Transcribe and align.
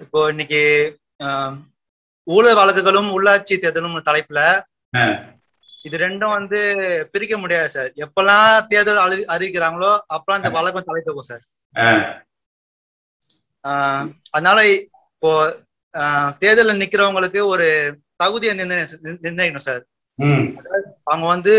இப்போ 0.00 0.28
இன்னைக்கு 0.28 0.60
ஊழல் 2.26 2.56
வழக்குகளும் 2.56 3.10
உள்ளாட்சி 3.16 3.54
தேர்தலும் 3.56 4.08
தலைப்புல. 4.08 4.40
இது 5.84 5.98
ரெண்டும் 5.98 6.30
வந்து 6.30 6.60
பிரிக்க 7.12 7.38
முடியாது 7.38 7.68
சார். 7.68 7.92
எப்பெல்லாம் 7.96 8.66
தேர்தல் 8.66 8.96
அறி 8.96 9.16
அறிவிக்கிறாங்களோ 9.26 9.98
அப்பெல்லாம் 10.14 10.36
இந்த 10.36 10.50
வழக்கம் 10.50 10.86
தலைத்தோகும் 10.86 11.28
சார். 11.30 11.42
ஆ. 11.76 12.22
ஆஹ், 13.64 14.04
அதனால 14.30 14.58
இப்போ 14.72 15.32
தேர்தல்ல 16.40 16.80
நிக்கிறவங்களுக்கு 16.82 17.44
ஒரு 17.44 17.66
தகுதியை 18.16 18.54
நிர்ணய- 18.58 19.00
நிர்ணயிக்கணும் 19.02 19.66
சார். 19.68 19.82
அவங்க 21.04 21.26
வந்து 21.26 21.54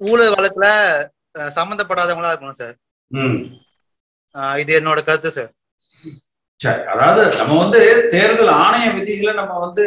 ஊழல் 0.00 0.34
வழக்குல 0.34 0.66
ஆஹ், 1.38 1.50
சம்மந்தப்படாதவங்களா 1.56 2.32
இருக்கணும் 2.32 2.58
சார். 2.60 2.74
இது 4.58 4.80
என்னோட 4.80 5.02
கருத்து 5.02 5.30
சார். 5.30 5.52
சரி 6.62 6.82
அதாவது 6.92 7.22
நம்ம 7.40 7.52
வந்து 7.62 7.80
தேர்தல் 8.14 8.52
ஆணைய 8.64 8.86
விதிகளை 8.98 9.32
நம்ம 9.40 9.52
வந்து 9.64 9.84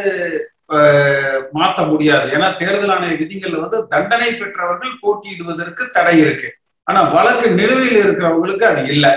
மாத்த 1.57 1.79
முடியாது. 1.89 2.27
ஏன்னா 2.35 2.47
தேர்தல் 2.61 2.93
ஆணைய 2.95 3.16
விதிகள்ல 3.20 3.59
வந்து 3.63 3.79
தண்டனை 3.93 4.29
பெற்றவர்கள் 4.39 4.99
போட்டியிடுவதற்கு 5.03 5.83
தடை 5.97 6.16
இருக்கு. 6.23 6.49
ஆனா 6.88 6.99
வழக்கு 7.16 7.47
நிலுவையில் 7.59 8.02
இருக்கிறவங்களுக்கு 8.03 8.66
அது 8.71 8.81
இல்லை. 8.93 9.11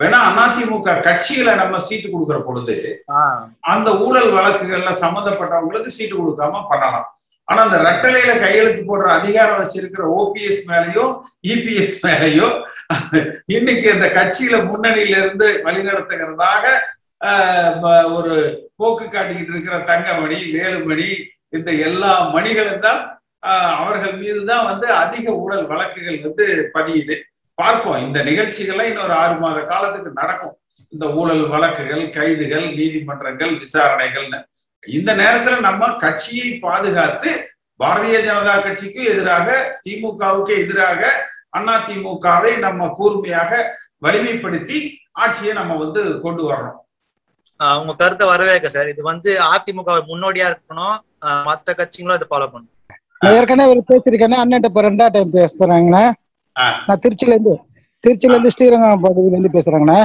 வேணா 0.00 0.18
அதிமுக 0.42 0.92
கட்சியில 1.06 1.54
நம்ம 1.62 1.78
சீட்டு 1.86 2.08
கொடுக்கிற 2.10 2.38
பொழுது 2.44 2.76
அந்த 3.72 3.88
ஊழல் 4.04 4.30
வழக்குகள்ல 4.36 4.92
சம்பந்தப்பட்டவங்களுக்கு 5.02 5.96
சீட்டு 5.96 6.14
கொடுக்காம 6.20 6.62
பண்ணலாம். 6.70 7.08
ஆனா 7.48 7.60
அந்த 7.66 7.78
ரெட்டலையில 7.88 8.32
கையெழுத்து 8.44 8.82
போடுற 8.88 9.08
அதிகாரம் 9.18 9.60
வச்சிருக்கிற 9.60 10.04
ஓபிஎஸ் 10.20 10.62
மேலயோ 10.70 11.04
இபிஎஸ் 11.52 11.96
மேலயோ 12.06 12.48
இன்னைக்கு 13.56 13.86
இந்த 13.96 14.08
கட்சியில 14.18 14.56
முன்னணியில 14.70 15.20
இருந்து 15.22 15.48
வழிநடத்துகிறதாக 15.66 16.64
ஒரு 18.18 18.34
போக்கு 18.80 19.06
காட்டிக்கிட்டு 19.06 19.52
இருக்கிற 19.54 19.78
தங்கமணி 19.90 20.38
வேலுமணி 20.56 21.08
இந்த 21.56 21.70
எல்லா 21.86 22.12
மணிகளும் 22.34 22.84
தான் 22.86 23.00
அவர்கள் 23.82 24.16
மீது 24.22 24.40
தான் 24.50 24.66
வந்து 24.70 24.86
அதிக 25.02 25.26
ஊழல் 25.42 25.66
வழக்குகள் 25.72 26.18
வந்து 26.26 26.46
பதியுது. 26.74 27.16
பார்ப்போம். 27.58 28.02
இந்த 28.06 28.18
நிகழ்ச்சிகள்லாம் 28.28 28.90
இன்னொரு 28.90 29.14
ஆறு 29.22 29.34
மாத 29.42 29.58
காலத்துக்கு 29.72 30.10
நடக்கும். 30.20 30.54
இந்த 30.92 31.06
ஊழல் 31.20 31.44
வழக்குகள் 31.54 32.04
கைதுகள் 32.16 32.66
நீதிமன்றங்கள் 32.78 33.52
விசாரணைகள்னு. 33.62 34.40
இந்த 34.82 35.10
நேரத்துல 35.22 35.56
நம்ம 35.68 35.88
கட்சியை 36.04 36.48
பாதுகாத்து 36.64 37.30
பாரதிய 37.80 38.16
ஜனதா 38.26 38.54
கட்சிக்கு 38.66 39.02
எதிராக 39.12 39.48
திமுகவுக்கு 39.84 40.54
எதிராக 40.64 41.02
அண்ணா 41.58 41.76
திமுகவை 41.88 42.52
நம்ம 42.66 42.88
கூர்மையாக 42.98 43.52
வலிமைப்படுத்தி 44.04 44.78
ஆட்சியை 45.22 45.52
நம்ம 45.60 45.76
வந்து 45.84 46.02
கொண்டு 46.24 46.42
வரணும். 46.50 46.78
உங்க 47.80 47.92
கருத்தை 47.96 48.26
வரவேற்க 48.28 48.68
சார். 48.68 48.88
இது 48.88 49.02
வந்து 49.04 49.30
அதிமுக 49.48 49.96
முன்னோடியா 50.10 50.46
இருக்கணும். 50.50 50.96
மத்த 51.46 51.68
கட்சிகளும் 51.74 52.18
இதை 52.18 52.28
ஃபாலோ 52.30 52.46
பண்ணணும். 52.46 52.76
நான் 53.22 53.34
ஏற்கனவே 53.38 53.72
ஒரு 53.72 53.82
பேசியிருக்கேனே. 53.88 54.36
அண்ணன் 54.42 54.68
இப்ப 54.68 54.82
ரெண்டா 54.82 55.06
டைம் 55.14 55.34
பேசுறாங்கண்ணே. 55.34 56.04
நான் 56.86 57.02
திருச்சில 57.02 57.34
இருந்து 57.34 57.54
திருச்சில 58.04 58.34
இருந்து 58.34 58.52
ஸ்ரீரங்கம் 58.52 59.02
பகுதியில 59.02 59.34
இருந்து 59.34 59.56
பேசுறாங்கண்ணே. 59.56 59.98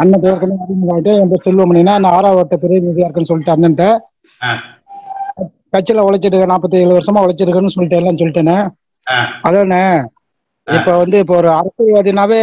அண்ணன் 0.00 0.24
ஏற்கனவே 0.24 0.56
அறிமுகமாயிட்டு 0.64 1.12
என் 1.14 1.30
பேர் 1.30 1.44
செல்வமணினா 1.44 1.94
நான் 1.96 2.14
ஆறாவது 2.16 2.40
வட்ட 2.40 2.56
பிரதிநிதியா 2.62 3.06
இருக்குன்னு 3.06 3.30
சொல்லிட்டு 3.30 3.54
அண்ணன்ட்ட. 3.54 3.86
கட்சியில 5.74 6.02
உழைச்சிட்டு 6.06 6.50
நாற்பத்தி 6.50 6.76
ஏழு 6.80 6.96
வருஷமா 6.96 7.22
உழைச்சிருக்கேன்னு 7.24 7.74
சொல்லிட்டு 7.74 7.98
எல்லாம் 8.00 8.18
சொல்லிட்டேனே 8.18 8.56
ஆ. 9.06 9.16
அதானே? 9.42 9.80
இப்ப 10.66 10.90
வந்து 10.96 11.16
இப்போ 11.18 11.34
ஒரு 11.36 11.48
அரசியல்வாதினாவே 11.56 12.42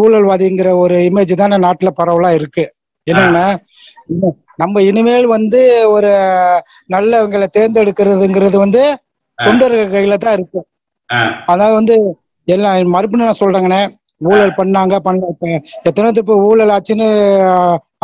ஊழல்வாதிங்கிற 0.00 0.68
ஒரு 0.82 0.96
இமேஜ் 1.08 1.32
தானே 1.34 1.56
நாட்டுல 1.64 1.90
பரவலா 1.98 2.30
இருக்கு. 2.32 2.64
என்னன்னா 3.06 3.44
நம்ம 4.62 4.82
இனிமேல் 4.88 5.26
வந்து 5.36 5.60
ஒரு 5.94 6.10
நல்லவங்களை 6.94 7.46
தேர்ந்தெடுக்கிறதுங்கிறது 7.56 8.56
வந்து 8.64 8.82
தொண்டர்கள் 9.38 9.94
கையில 9.94 10.16
தான் 10.24 10.36
இருக்கு. 10.38 10.60
அதாவது 11.52 11.74
வந்து 11.80 11.94
எல்லாம் 12.48 12.94
மறுபடியும் 12.94 13.28
நான் 13.30 13.42
சொல்றேங்கண்ணே. 13.42 13.82
ஊழல் 14.30 14.58
பண்ணாங்க 14.58 14.94
பண்ண 15.04 15.28
எத்தனை 15.88 16.08
இப்ப 16.22 16.34
ஊழல் 16.48 16.72
ஆச்சுன்னு 16.74 17.06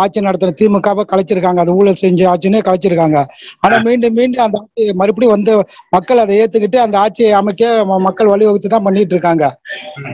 ஆட்சி 0.03 0.21
நடத்துற 0.27 0.51
திமுகவை 0.61 1.03
கலைச்சிருக்காங்க. 1.11 1.61
அது 1.65 1.75
ஊழல் 1.81 2.01
செஞ்சு 2.03 2.25
ஆட்சின்னு 2.33 2.59
கலைச்சிருக்காங்க. 2.69 3.19
ஆனா 3.65 3.77
மீண்டும் 3.87 4.17
மீண்டும் 4.19 4.45
அந்த 4.47 4.59
ஆட்சி 4.63 4.85
மறுபடியும் 5.01 5.35
வந்து 5.37 5.53
மக்கள் 5.95 6.23
அதை 6.25 6.35
ஏத்துக்கிட்டு 6.43 6.79
அந்த 6.85 6.97
ஆட்சியை 7.05 7.31
அமைக்க 7.41 7.73
மக்கள் 8.07 8.33
வழிவகுத்து 8.33 8.71
தான் 8.75 8.87
பண்ணிட்டு 8.87 9.15
இருக்காங்க 9.17 9.45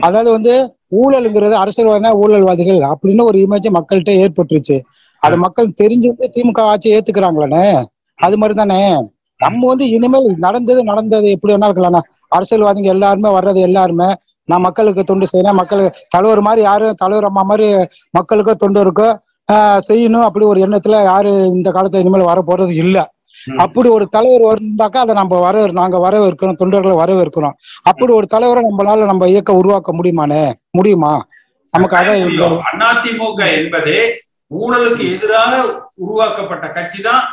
அதாவது 0.07 0.29
வந்து 0.37 0.53
ஊழலுங்கிறது 1.01 1.55
அரசியல்வாதினா 1.63 2.11
ஊழல்வாதிகள் 2.23 2.81
அப்படின்னு 2.91 3.23
ஒரு 3.29 3.37
இமேஜ் 3.45 3.69
மக்கள்கிட்ட 3.77 4.13
ஏற்பட்டுருச்சு. 4.25 4.77
அது 5.23 5.35
மக்கள் 5.43 5.75
தெரிஞ்சுட்டு 5.81 6.25
திமுக 6.33 6.61
ஆட்சியை 6.69 6.95
ஏத்துக்கிறாங்களே 6.97 7.65
அது 8.19 8.37
மாதிரி 8.37 8.55
தானே 8.57 8.79
நம்ம 9.39 9.61
வந்து 9.69 9.85
இனிமேல் 9.95 10.27
நடந்தது 10.43 10.81
நடந்தது 10.89 11.27
எப்படி 11.35 11.53
வேணா 11.53 11.69
இருக்கலாம்ண்ணா 11.69 12.01
அரசியல்வாதிங்க 12.31 12.91
எல்லாருமே 12.95 13.29
வர்றது 13.35 13.59
எல்லாருமே 13.67 14.09
நான் 14.49 14.65
மக்களுக்கு 14.65 15.01
தொண்டு 15.09 15.25
செய்யறேன் 15.31 15.59
மக்களுக்கு 15.59 15.99
தலைவர் 16.13 16.41
மாதிரி 16.45 16.61
யாரும் 16.65 16.99
தலைவர் 17.01 17.27
அம்மா 17.29 17.43
மாதிரி 17.49 17.67
மக்களுக்கோ 18.13 18.53
தொண்டருக்கோ 18.63 19.09
ஆஹ் 19.49 19.79
செய்யணும் 19.87 20.25
அப்படி 20.27 20.45
ஒரு 20.49 20.59
எண்ணத்துல 20.65 20.97
யாரு 21.05 21.31
இந்த 21.53 21.69
காலத்துல 21.71 22.03
இனிமேல் 22.03 22.29
வர 22.29 22.41
போறது 22.47 22.73
இல்ல. 22.83 22.97
அப்படி 23.57 23.87
ஒரு 23.89 24.05
தலைவர் 24.13 24.43
வந்தாக்கா 24.49 24.99
அதை 25.03 25.13
நம்ம 25.17 25.39
வர 25.41 25.63
நாங்க 25.77 25.97
வரவேற்கிறோம் 26.03 26.59
தொண்டர்களை 26.59 26.95
வரவேற்கிறோம் 26.99 27.55
அப்படி 27.89 28.11
ஒரு 28.13 28.27
தலைவரை 28.33 28.61
நம்மளால 28.65 29.07
நம்ம 29.09 29.27
இயக்க 29.31 29.53
உருவாக்க 29.59 29.91
முடியுமானே 29.97 30.43
முடியுமா 30.77 31.11
நமக்கு 31.73 31.97
அதான் 31.99 32.21
அதிமுக 32.89 33.41
என்பதே 33.57 33.99
ஊழலுக்கு 34.53 35.03
எதிராக 35.15 35.53
உருவாக்கப்பட்ட 35.97 36.65
கட்சி 36.71 36.99
தான் 37.03 37.23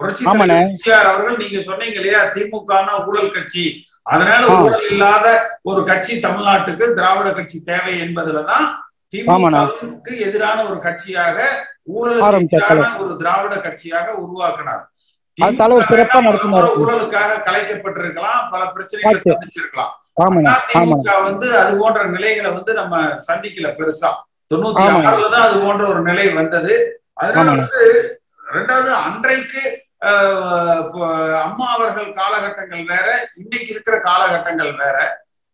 புரட்சி. 0.00 0.22
தலைவர் 0.24 0.56
எம்ஜிஆர் 0.64 1.08
அவர்கள் 1.10 1.38
நீங்க 1.40 1.60
சொன்னீங்க 1.60 1.96
இல்லையா 2.00 2.20
திமுக 2.34 2.72
ஊழல் 3.06 3.32
கட்சி 3.32 3.64
அதனால. 4.06 4.42
ஊழல் 4.58 4.84
இல்லாத 4.90 5.26
ஒரு 5.64 5.80
கட்சி 5.88 6.12
தமிழ்நாட்டுக்கு 6.20 6.84
திராவிட 6.98 7.30
கட்சி 7.32 7.58
தேவை 7.64 7.94
என்பதுலதான். 8.04 8.66
திமுகவுக்கு 9.14 10.12
எதிரான 10.26 10.58
ஒரு 10.68 10.78
கட்சியாக 10.80 11.36
ஊழலுக்கு 11.92 12.26
ஆரம்பிச்சார் 12.26 12.64
எதிரான 12.68 13.00
ஒரு 13.04 13.14
திராவிட 13.22 13.54
கட்சியாக 13.66 14.06
உருவாக்கினார் 14.22 14.84
தலைவர் 15.58 15.88
சிறப்பா 15.88 16.18
நடத்தினார். 16.20 16.68
ஊழலுக்காக 16.80 17.40
கலைக்கப்பட்டிருக்கலாம் 17.46 18.40
பல 18.52 18.62
பிரச்சனைகளை. 18.74 19.20
சந்திச்சிருக்கலாம் 19.26 19.92
அதிமுக 20.54 21.12
வந்து 21.26 21.48
அது 21.60 21.72
போன்ற 21.80 22.00
நிலைகளை 22.14 22.50
வந்து 22.52 22.72
நம்ம 22.80 22.94
சந்திக்கல 23.28 23.68
பெருசா 23.78 24.10
தொண்ணூத்தி 24.50 24.82
ஆமாங்க. 24.84 25.08
ஆறுல 25.10 25.28
தான் 25.32 25.46
அது 25.46 25.56
போன்ற 25.64 25.84
ஒரு 25.92 26.00
நிலை 26.08 26.26
வந்தது 26.36 26.74
அதனால. 27.22 27.48
வந்து 27.56 27.82
ரெண்டாவது 28.48 28.90
அன்றைக்கு 29.00 29.62
அம்மா 31.44 31.66
அவர்கள் 31.74 32.08
காலகட்டங்கள் 32.18 32.84
வேற 32.90 33.06
இன்னைக்கு 33.40 33.70
இருக்கிற 33.74 33.96
காலகட்டங்கள் 34.06 34.72
வேற 34.80 34.96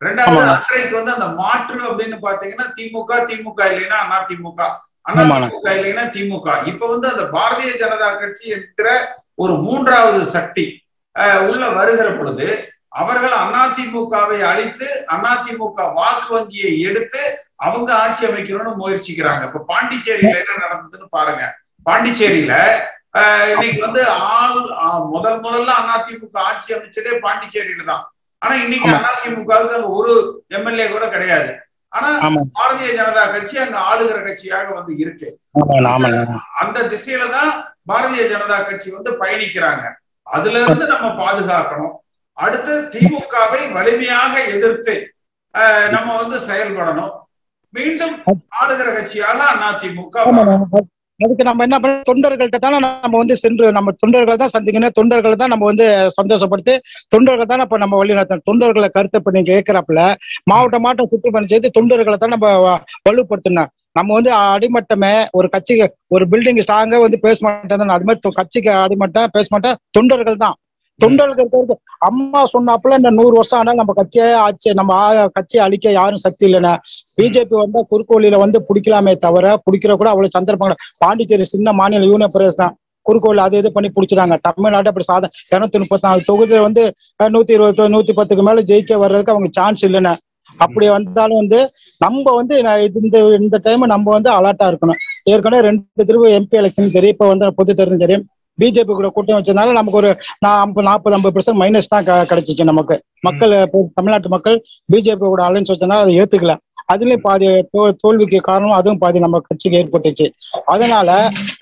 ரெண்டாவது. 0.01 0.41
அன்றைக்கு 0.53 0.93
வந்து 0.97 1.15
அந்த 1.17 1.27
மாற்று 1.39 1.79
அப்படின்னு 1.89 2.17
பாத்தீங்கன்னா 2.23 2.67
திமுக 2.77 3.19
திமுக 3.29 3.59
இல்லைன்னா 3.71 3.97
அண்ணா 4.03 4.19
திமுக. 4.29 4.59
அண்ணா 5.05 5.23
திமுக 5.43 5.67
இல்லைன்னா 5.77 6.05
திமுக 6.15 6.47
இப்ப 6.71 6.87
வந்து 6.93 7.07
அந்த 7.13 7.25
பாரதிய 7.35 7.71
ஜனதா 7.81 8.09
கட்சி 8.15 8.45
என்கிற 8.55 8.87
ஒரு 9.39 9.53
மூன்றாவது 9.65 10.21
சக்தி 10.33 10.65
உள்ள 11.47 11.65
வருகிற 11.75 12.07
பொழுது 12.13 12.47
அவர்கள் 12.95 13.33
அதிமுகவை 13.41 14.37
அழித்து 14.49 14.87
அதிமுக 15.29 15.79
வாக்கு 15.97 16.29
வங்கியை 16.33 16.71
எடுத்து 16.87 17.23
அவங்க 17.59 17.89
ஆட்சி 17.95 18.23
அமைக்கணும்னு 18.25 18.73
முயற்சிக்கிறாங்க. 18.81 19.43
இப்ப 19.49 19.63
பாண்டிச்சேரியில 19.69 20.35
என்ன 20.41 20.59
நடந்ததுன்னு 20.63 21.07
பாருங்க. 21.11 21.43
பாண்டிச்சேரியில 21.85 22.53
இன்னைக்கு 23.51 23.79
வந்து 23.83 24.01
ஆள் 24.31 24.55
முதல் 25.11 25.37
முதல்ல 25.43 25.73
அதிமுக 25.93 26.37
ஆட்சி 26.47 26.69
அமைச்சதே 26.77 27.13
பாண்டிச்சேரியில 27.25 27.85
தான் 27.91 28.03
ஆனா 28.41 28.55
இன்னைக்கு. 28.63 28.89
அதிமுகவுக்கு 29.11 29.75
அங்க 29.77 29.89
ஒரு 29.99 30.13
எம்எல்ஏ 30.57 30.87
கூட 30.87 31.05
கிடையாது. 31.09 31.51
ஆனா 31.93 32.07
பாரதிய 32.57 32.89
ஜனதா 32.97 33.23
கட்சி 33.33 33.55
அங்க 33.59 33.77
ஆளுகிற 33.89 34.17
கட்சியாக 34.25 34.73
வந்து 34.73 34.93
இருக்கு. 35.03 35.27
அந்த 36.61 36.77
திசையில 36.91 37.29
தான் 37.35 37.51
பாரதிய 37.87 38.23
ஜனதா 38.31 38.57
கட்சி 38.63 38.89
வந்து 38.91 39.11
பயணிக்கிறாங்க. 39.21 39.85
அதுல 40.27 40.61
இருந்து 40.63 40.85
நம்ம 40.93 41.07
பாதுகாக்கணும். 41.21 41.93
அடுத்து 42.37 42.73
திமுகவை 42.93 43.61
வலிமையாக 43.75 44.33
எதிர்த்து 44.55 44.95
ஆஹ், 45.55 45.87
நம்ம 45.91 46.09
வந்து 46.21 46.37
செயல்படணும். 46.47 47.13
மீண்டும் 47.75 48.15
ஆளுகிற 48.59 48.89
கட்சியாக 48.97 49.39
அதிமுக. 49.69 50.15
அதுக்கு 51.19 51.43
நம்ம 51.47 51.63
என்ன 51.67 51.77
பண்ண 51.81 52.01
தொண்டர்கள்ட்ட 52.09 52.57
தானே 52.63 52.77
நம்ம 52.85 53.19
வந்து 53.21 53.35
சென்று 53.41 53.65
நம்ம 53.75 53.91
தொண்டர்கள் 54.01 54.39
தான் 54.41 54.51
சந்திக்கணும் 54.53 54.95
தொண்டர்கள் 54.97 55.37
தான் 55.41 55.51
நம்ம 55.53 55.65
வந்து 55.69 55.85
சந்தோஷப்படுத்தி 56.17 56.73
தொண்டர்கள் 57.13 57.49
தான் 57.51 57.63
இப்ப 57.65 57.77
நம்ம 57.83 57.97
வழி 58.01 58.17
நடத்தணும். 58.17 58.45
தொண்டர்களை 58.49 58.89
கருத்தை 58.95 59.19
இப்ப 59.21 59.31
நீங்க 59.35 59.49
கேட்கிறப்பல 59.53 60.01
மாவட்ட 60.51 60.79
மாவட்டம் 60.85 61.09
சுற்றுப்பணி 61.11 61.51
செய்து 61.53 61.69
தொண்டர்களை 61.77 62.17
தான் 62.23 62.35
நம்ம 62.35 62.49
வலுப்படுத்தணும். 63.07 63.71
நம்ம 63.97 64.09
வந்து 64.17 64.31
அடிமட்டமே 64.51 65.13
ஒரு 65.39 65.47
கட்சிக்கு 65.53 65.87
ஒரு 66.15 66.23
பில்டிங் 66.31 66.61
ஸ்ட்ராங்கா 66.65 66.99
வந்து 67.05 67.19
பேச 67.25 67.37
மாட்டேன் 67.45 67.95
அது 67.97 68.07
மாதிரி 68.09 68.35
கட்சிக்கு 68.41 68.71
அடிமட்டம் 68.83 69.33
பேச 69.37 69.47
மாட்டேன் 69.55 69.79
தொண்டர்கள் 69.97 70.43
தான். 70.45 70.57
தொண்டர்களுக்கு 70.99 71.75
அம்மா 71.97 72.41
சொன்னாப்புல 72.45 72.95
இந்த 72.95 73.09
நூறு 73.09 73.31
வருஷம் 73.31 73.59
ஆனாலும் 73.59 73.79
நம்ம 73.79 73.93
கட்சியே 73.93 74.33
ஆட்சி 74.33 74.73
நம்ம 74.73 75.25
கட்சியை 75.33 75.65
அழிக்க 75.65 75.91
யாரும் 75.91 76.17
சக்தி 76.17 76.53
இல்லைன்னா. 76.53 76.77
பிஜேபி 77.17 77.55
வந்தா 77.57 77.79
குறுக்கோலியில 77.91 78.37
வந்து 78.37 78.65
பிடிக்கலாமே 78.69 79.15
தவிர 79.15 79.53
பிடிக்கிற 79.55 79.93
கூட 79.93 80.09
அவ்வளவு 80.09 80.29
சந்தர்ப்பங்கள் 80.29 80.77
பாண்டிச்சேரி 80.97 81.43
சின்ன 81.43 81.71
மாநில 81.71 82.05
யூனியன் 82.05 82.29
பிரதேசம் 82.31 82.65
தான். 82.65 82.75
குறுக்கு 83.01 83.39
அது 83.39 83.57
இது 83.57 83.71
பண்ணி 83.71 83.89
பிடிச்சிட்டாங்க. 83.95 84.37
தமிழ்நாடு 84.41 84.87
அப்படி 84.87 85.05
சாதம் 85.05 85.29
இருநூத்தி 85.51 85.79
முப்பத்தி 85.79 86.07
நாலு 86.07 86.21
தொகுதியில 86.27 86.61
வந்து 86.61 86.93
நூத்தி 87.23 87.51
இருபத்தி 87.51 87.83
நூத்தி 87.83 88.13
பத்துக்கு 88.15 88.43
மேல 88.43 88.61
ஜெயிக்க 88.61 88.97
வர்றதுக்கு 88.97 89.31
அவங்க 89.31 89.49
சான்ஸ் 89.51 89.85
இல்லைன்னா. 89.85 90.15
அப்படி 90.57 90.89
வந்தாலும் 90.89 91.37
வந்து 91.37 91.59
நம்ம 91.99 92.35
வந்து 92.35 92.63
நான் 92.63 92.79
இது- 92.79 93.03
இந்த 93.03 93.19
இந்த 93.39 93.59
டைம் 93.63 93.81
நம்ம 93.81 94.11
வந்து 94.11 94.31
அலர்ட்டா 94.31 94.65
இருக்கணும். 94.65 94.99
ஏற்கனவே 95.23 95.63
ரெண்டு 95.63 96.05
திரும்ப 96.05 96.27
எம்பி 96.27 96.57
எலெக்ஷன் 96.61 96.91
தெரியும் 96.91 97.15
இப்ப 97.15 97.27
வந்து 97.27 97.53
பொது 97.53 97.75
தேர்தல் 97.75 97.97
தெரியும் 97.97 98.25
பிஜேபி 98.59 98.93
கூட 98.93 99.07
கூட்டம் 99.09 99.37
வச்சதுனால 99.37 99.71
நமக்கு 99.71 99.97
ஒரு 99.97 100.09
நாற்பது 100.83 101.15
ஐம்பது 101.15 101.33
பெர்சன்ட் 101.35 101.61
மைனஸ் 101.61 101.89
தான் 101.89 102.03
க- 102.03 102.25
கிடைச்சிச்சு 102.29 102.63
நமக்கு. 102.63 102.95
மக்கள் 103.21 103.53
தமிழ்நாட்டு 103.93 104.29
மக்கள் 104.29 104.57
பிஜேபி 104.93 105.25
கூட 105.25 105.43
அலைன்ஸ் 105.43 105.71
வச்சதுனால 105.73 105.99
அதை 105.99 106.19
ஏத்துக்கல. 106.19 106.55
அதுல 106.93 107.15
பாதி 107.25 107.47
தோல்விக்கு 108.01 108.39
காரணம் 108.49 108.75
அதுவும் 108.79 108.99
பாதி 109.03 109.19
நம்ம 109.23 109.39
கட்சிக்கு 109.45 109.79
ஏற்பட்டுச்சு. 109.81 110.25
அதனால 110.73 111.09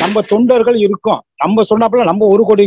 நம்ம 0.02 0.22
தொண்டர்கள் 0.32 0.78
இருக்கோம். 0.86 1.22
நம்ம 1.44 1.64
சொன்னாப்புல 1.70 2.04
நம்ம 2.10 2.28
ஒரு 2.34 2.44
கோடி 2.50 2.66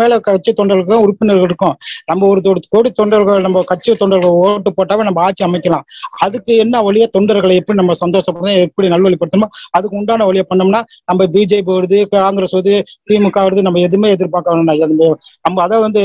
மேல 0.00 0.18
கட்சி 0.26 0.52
தொண்டர்களுக்கும் 0.60 1.02
உறுப்பினர்கள் 1.04 1.46
இருக்கும். 1.48 1.74
நம்ம 2.10 2.26
ஒரு 2.32 2.40
கோடி 2.74 2.90
தொண்டர்கள் 3.00 3.44
நம்ம 3.46 3.62
கட்சி 3.70 3.94
தொண்டர்கள் 4.02 4.38
ஓட்டு 4.44 4.70
போட்டாவே 4.78 5.06
நம்ம 5.08 5.22
ஆட்சி 5.26 5.44
அமைக்கலாம். 5.48 5.84
அதுக்கு 6.26 6.54
என்ன 6.64 6.82
வழியா 6.88 7.08
தொண்டர்களை 7.16 7.56
எப்படி 7.60 7.78
நம்ம 7.82 7.96
சந்தோஷப்படுத்தணும் 8.04 8.62
எப்படி 8.66 8.88
நல்வழிப்படுத்தணுமோ 8.94 9.50
அதுக்கு 9.78 9.98
உண்டான 10.00 10.26
வழியை 10.30 10.46
பண்ணோம்னா 10.50 10.82
நம்ம 11.10 11.26
பிஜேபி 11.34 11.72
வருது 11.78 12.00
காங்கிரஸ் 12.16 12.56
வருது 12.56 12.74
திமுக 13.10 13.38
வருது 13.46 13.66
நம்ம 13.68 13.82
எதுவுமே 13.88 14.10
எதிர்பார்க்க 14.16 14.56
வேணாம் 14.56 15.14
நம்ம 15.46 15.62
அதை 15.66 15.76
வந்து 15.86 16.02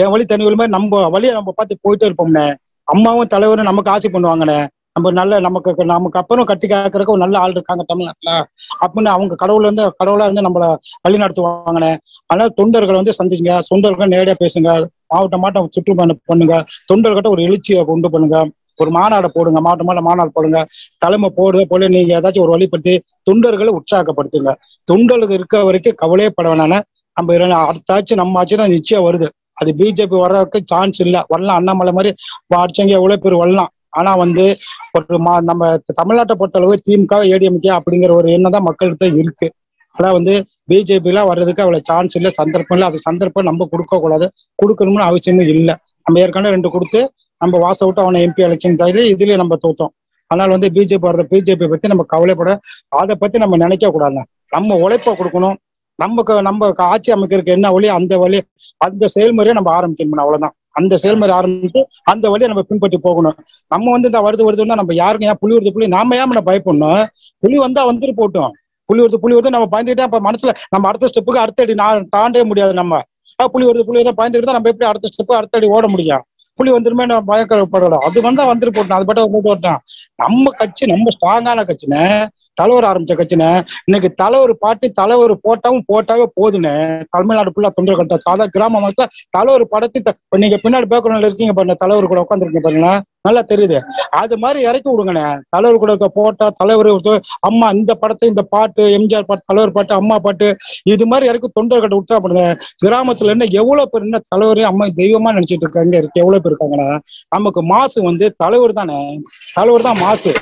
என் 0.00 0.10
வழி 0.10 0.24
தனி 0.24 0.44
வழி 0.46 0.56
மாதிரி 0.58 0.74
நம்ம 0.76 1.08
வழியை 1.14 1.32
நம்ம 1.34 1.52
பார்த்து 1.56 1.82
போயிட்டே 1.84 2.08
இருப்போம்னே 2.08 2.44
அம்மாவும் 2.88 3.30
தலைவரும் 3.32 3.68
நமக்கு 3.70 3.90
ஆசை 3.90 4.08
பண்ணுவாங்கண்ணே. 4.12 4.58
நம்ம 5.00 5.10
நல்ல 5.18 5.40
நமக்கு 5.40 5.84
நமக்கு 5.84 6.18
அப்புறம் 6.18 6.44
கட்டி 6.44 6.66
காக்கிறதுக்கு 6.68 7.14
ஒரு 7.14 7.22
நல்ல 7.24 7.38
ஆள் 7.38 7.50
இருக்காங்க 7.50 7.82
தமிழ்நாட்டுல. 7.82 8.32
அப்படின்னு 8.80 9.10
அவங்க 9.16 9.34
கடவுள் 9.34 9.68
வந்து 9.68 9.84
கடவுளா 10.00 10.24
இருந்து 10.28 10.44
நம்மள 10.46 10.64
வழி 11.02 11.18
நடத்துவாங்கண்ணே. 11.22 11.92
அதனால 12.26 12.48
தொண்டர்களை 12.60 12.96
வந்து 13.00 13.14
சந்திச்சுங்க. 13.20 13.54
தொண்டர்கள் 13.68 14.12
நேரடியா 14.14 14.34
பேசுங்க. 14.44 14.70
மாவட்ட 15.06 15.36
மாவட்டம் 15.36 15.70
சுற்றுப்பயணம் 15.74 16.20
பண்ணுங்க. 16.24 16.56
தொண்டர்கிட்ட 16.92 17.28
ஒரு 17.28 17.42
எழுச்சியை 17.42 17.84
கொண்டு 17.84 18.10
பண்ணுங்க. 18.10 18.38
ஒரு 18.76 18.90
மாநாடு 18.90 19.28
போடுங்க. 19.32 19.60
மாவட்ட 19.60 19.84
மாவட்ட 19.84 20.04
மாநாடு 20.08 20.30
போடுங்க. 20.34 20.60
தலைமை 20.98 21.28
போடுறது 21.38 21.64
போல 21.72 21.88
நீங்க 21.88 22.20
ஏதாச்சும் 22.20 22.44
ஒரு 22.46 22.52
வழிபடுத்தி 22.54 22.94
தொண்டர்களை 23.30 23.72
உற்சாகப்படுத்துங்க. 23.78 24.52
தொண்டர்களுக்கு 24.92 25.38
இருக்க 25.40 25.64
வரைக்கும் 25.64 25.94
கவலையே 25.94 26.30
பட 26.34 26.54
வேணாம் 26.54 26.86
நம்ம 27.16 27.34
அடுத்தாச்சும் 27.72 28.20
நம்ம 28.22 28.38
ஆச்சு 28.38 28.56
தான் 28.56 28.74
நிச்சயம் 28.76 29.06
வருது. 29.08 29.28
அது 29.52 29.70
பிஜேபி 29.78 30.16
வர்றதுக்கு 30.20 30.58
சான்ஸ் 30.64 31.00
இல்லை. 31.00 31.20
வரலாம். 31.28 31.58
அண்ணாமலை 31.60 31.92
மாதிரி 31.92 32.10
அடிச்சவங்க 32.58 32.94
எவ்வளவு 33.00 33.22
பேர் 33.24 33.42
வரலாம். 33.42 33.70
ஆனா 33.92 34.10
வந்து 34.22 34.44
ஒரு 34.96 35.18
மா 35.26 35.34
நம்ம 35.50 35.70
தமிழ்நாட்டை 36.00 36.34
பொறுத்தளவு 36.40 36.74
திமுக 36.86 37.14
ஏடிஎம்கே 37.32 37.70
அப்படிங்கிற 37.78 38.12
ஒரு 38.20 38.28
எண்ணம் 38.36 38.54
தான் 38.56 38.66
மக்கள்கிட்ட 38.68 39.06
இருக்கு. 39.22 39.48
ஆனா 39.96 40.08
வந்து 40.16 40.34
பிஜேபி 40.70 41.10
எல்லாம் 41.12 41.28
வர்றதுக்கு 41.30 41.62
அவ்வளவு 41.64 41.86
சான்ஸ் 41.90 42.16
இல்ல 42.18 42.28
சந்தர்ப்பம் 42.40 42.76
இல்ல. 42.76 42.88
அது 42.90 42.98
சந்தர்ப்பம் 43.08 43.48
நம்ம 43.50 43.66
கொடுக்க 43.72 43.98
கூடாது. 44.04 44.26
கொடுக்கணும்னு 44.62 45.06
அவசியமும் 45.08 45.50
இல்லை. 45.54 45.74
நம்ம 46.06 46.20
ஏற்கனவே 46.24 46.54
ரெண்டு 46.56 46.70
கொடுத்து 46.74 47.00
நம்ம 47.40 47.58
வாச 47.64 47.78
விட்டு 47.86 48.02
அவனை 48.04 48.20
எம்பி 48.26 48.44
எலெக்ஷன் 48.46 48.78
தகுதி 48.82 49.02
இதுலயே 49.14 49.36
நம்ம 49.42 49.56
தோத்தோம். 49.64 49.92
அதனால 50.30 50.48
வந்து 50.54 50.68
பிஜேபி 50.76 51.06
வர்ற 51.08 51.22
பிஜேபி 51.32 51.66
பத்தி 51.72 51.88
நம்ம 51.92 52.04
கவலைப்பட 52.14 52.50
அதை 53.02 53.14
பத்தி 53.22 53.38
நம்ம 53.44 53.56
நினைக்க 53.64 53.90
கூடாது 53.90 54.22
நம்ம 54.56 54.76
உழைப்ப 54.84 55.14
கொடுக்கணும். 55.20 55.56
நமக்கு 55.98 56.34
நம்ம 56.48 56.68
ஆட்சி 56.92 57.10
அமைக்கிறதுக்கு 57.14 57.56
என்ன 57.56 57.70
வழி 57.76 57.88
அந்த 57.96 58.14
வழி 58.18 58.38
அந்த 58.86 59.08
செயல்முறையை 59.14 59.54
நம்ம 59.58 59.70
ஆரம்பிக்கணும் 59.78 60.22
அவ்வளவுதான். 60.24 60.54
அந்த 60.76 60.94
செயல்முறை 61.02 61.32
ஆரம்பிச்சு 61.38 61.80
அந்த 62.12 62.24
வழியை 62.32 62.48
நம்ம 62.52 62.62
பின்பற்றி 62.70 62.98
போகணும். 63.06 63.36
நம்ம 63.72 63.86
வந்து 63.94 64.08
இந்த 64.10 64.20
வருது 64.26 64.46
வருதுன்னா 64.48 64.78
நம்ம 64.80 64.94
யாருக்கும் 65.02 65.30
ஏன் 65.32 65.40
புலி 65.42 65.54
வருது 65.56 65.74
புலி 65.76 65.88
நாம 65.96 66.16
ஏன் 66.20 66.30
நம்ம 66.32 66.44
பயப்படணும்? 66.50 67.02
புலி 67.42 67.56
வந்தா 67.64 67.82
வந்துட்டு 67.90 68.14
போட்டோம். 68.20 68.52
புலி 68.88 69.00
வருது 69.02 69.20
புலி 69.24 69.34
வருது 69.36 69.54
நம்ம 69.56 69.68
பயந்துக்கிட்டே 69.74 70.06
அப்ப 70.08 70.20
மனசுல 70.28 70.52
நம்ம 70.74 70.88
அடுத்த 70.90 71.08
ஸ்டெப்புக்கு 71.10 71.42
அடுத்த 71.44 71.64
அடி 71.64 71.74
நான் 71.82 72.08
தாண்டவே 72.16 72.44
முடியாது 72.50 72.74
நம்ம. 72.80 72.94
புலி 73.54 73.66
வருது 73.68 73.84
புலி 73.88 73.98
வருது 74.00 74.18
பயந்துக்கிட்டு 74.20 74.50
தான் 74.50 74.58
நம்ம 74.58 74.70
எப்படி 74.72 74.88
அடுத்த 74.88 75.10
ஸ்டெப்பு 75.12 75.38
அடுத்த 75.40 75.58
அடி 75.58 75.68
ஓட 75.76 75.86
முடியும்? 75.94 76.24
புலி 76.58 76.70
வந்துருமே 76.76 77.04
நம்ம 77.10 77.22
பயக்கப்படலாம் 77.32 78.04
அது 78.06 78.18
வந்தா 78.26 78.42
வந்துட்டு 78.50 78.74
போட்டோம். 78.76 78.96
அது 78.98 79.06
பட்ட 79.08 79.26
போட்டு 79.34 79.50
வரட்டும் 79.52 79.80
நம்ம 80.22 80.50
கட்சி 80.60 80.84
நம்ம 80.92 81.12
ஸ்ட்ராங்கான 81.16 81.64
கட்சினே 81.70 82.02
தலைவர் 82.60 82.88
ஆரம்பிச்ச 82.90 83.16
கட்சினே 83.20 83.50
இன்னைக்கு 83.88 84.10
தலைவர் 84.22 84.54
பாட்டு 84.64 84.86
தலைவர் 85.00 85.34
போட்டாவும் 85.46 85.86
போட்டாவே 85.90 86.26
போதுன்னு. 86.38 86.74
தமிழ்நாடு 87.14 87.52
ஃபுல்லா 87.54 87.70
தொண்டர் 87.76 88.00
கட்ட 88.00 88.18
சாதா 88.26 88.46
கிராம 88.56 88.80
மக்கள் 88.86 89.12
தலைவர் 89.36 89.64
படத்தை 89.74 90.12
நீங்க 90.44 90.58
பின்னாடி 90.64 90.88
பேக்ரவுண்ட்ல 90.92 91.30
இருக்கீங்க 91.30 91.54
பாருங்க 91.58 91.78
தலைவர் 91.84 92.10
கூட 92.12 92.22
உட்காந்துருக்கீங்க 92.26 92.66
பாருங்க 92.66 92.90
நல்லா 93.26 93.40
தெரியுது. 93.48 93.78
அது 94.20 94.34
மாதிரி 94.42 94.58
இறக்கி 94.68 94.88
விடுங்கண்ணே. 94.90 95.24
தலைவர் 95.54 95.80
கூட 95.80 95.90
இருக்க 95.92 96.08
போட்டா 96.18 96.46
தலைவர் 96.60 96.88
அம்மா 97.48 97.66
இந்த 97.78 97.92
படத்தை 98.02 98.26
இந்த 98.30 98.42
பாட்டு 98.54 98.82
எம்ஜிஆர் 98.98 99.26
பாட்டு 99.30 99.48
தலைவர் 99.50 99.74
பாட்டு 99.76 99.92
அம்மா 99.98 100.16
பாட்டு 100.26 100.46
இது 100.92 101.04
மாதிரி 101.10 101.28
இறக்கி 101.30 101.48
தொண்டர் 101.58 101.82
கட்ட 101.82 101.96
விட்டா 101.98 102.18
பண்ணுங்க 102.24 102.44
கிராமத்துல 102.84 103.34
என்ன 103.34 103.48
எவ்வளவு 103.60 103.90
பேர் 103.92 104.06
என்ன 104.08 104.20
தலைவரே 104.34 104.64
அம்மா 104.70 104.86
தெய்வமா 105.02 105.34
நினைச்சிட்டு 105.36 105.66
இருக்காங்க 105.66 105.96
இருக்கு. 106.00 106.22
எவ்வளவு 106.24 106.42
பேர் 106.42 106.52
இருக்காங்கண்ணா. 106.52 106.88
நமக்கு 107.36 107.62
மாசு 107.72 107.98
வந்து 108.08 108.28
தலைவர் 108.44 108.78
தானே. 108.80 108.98
தலைவர் 109.58 109.86
தான் 109.88 110.00
மாசு. 110.04 110.32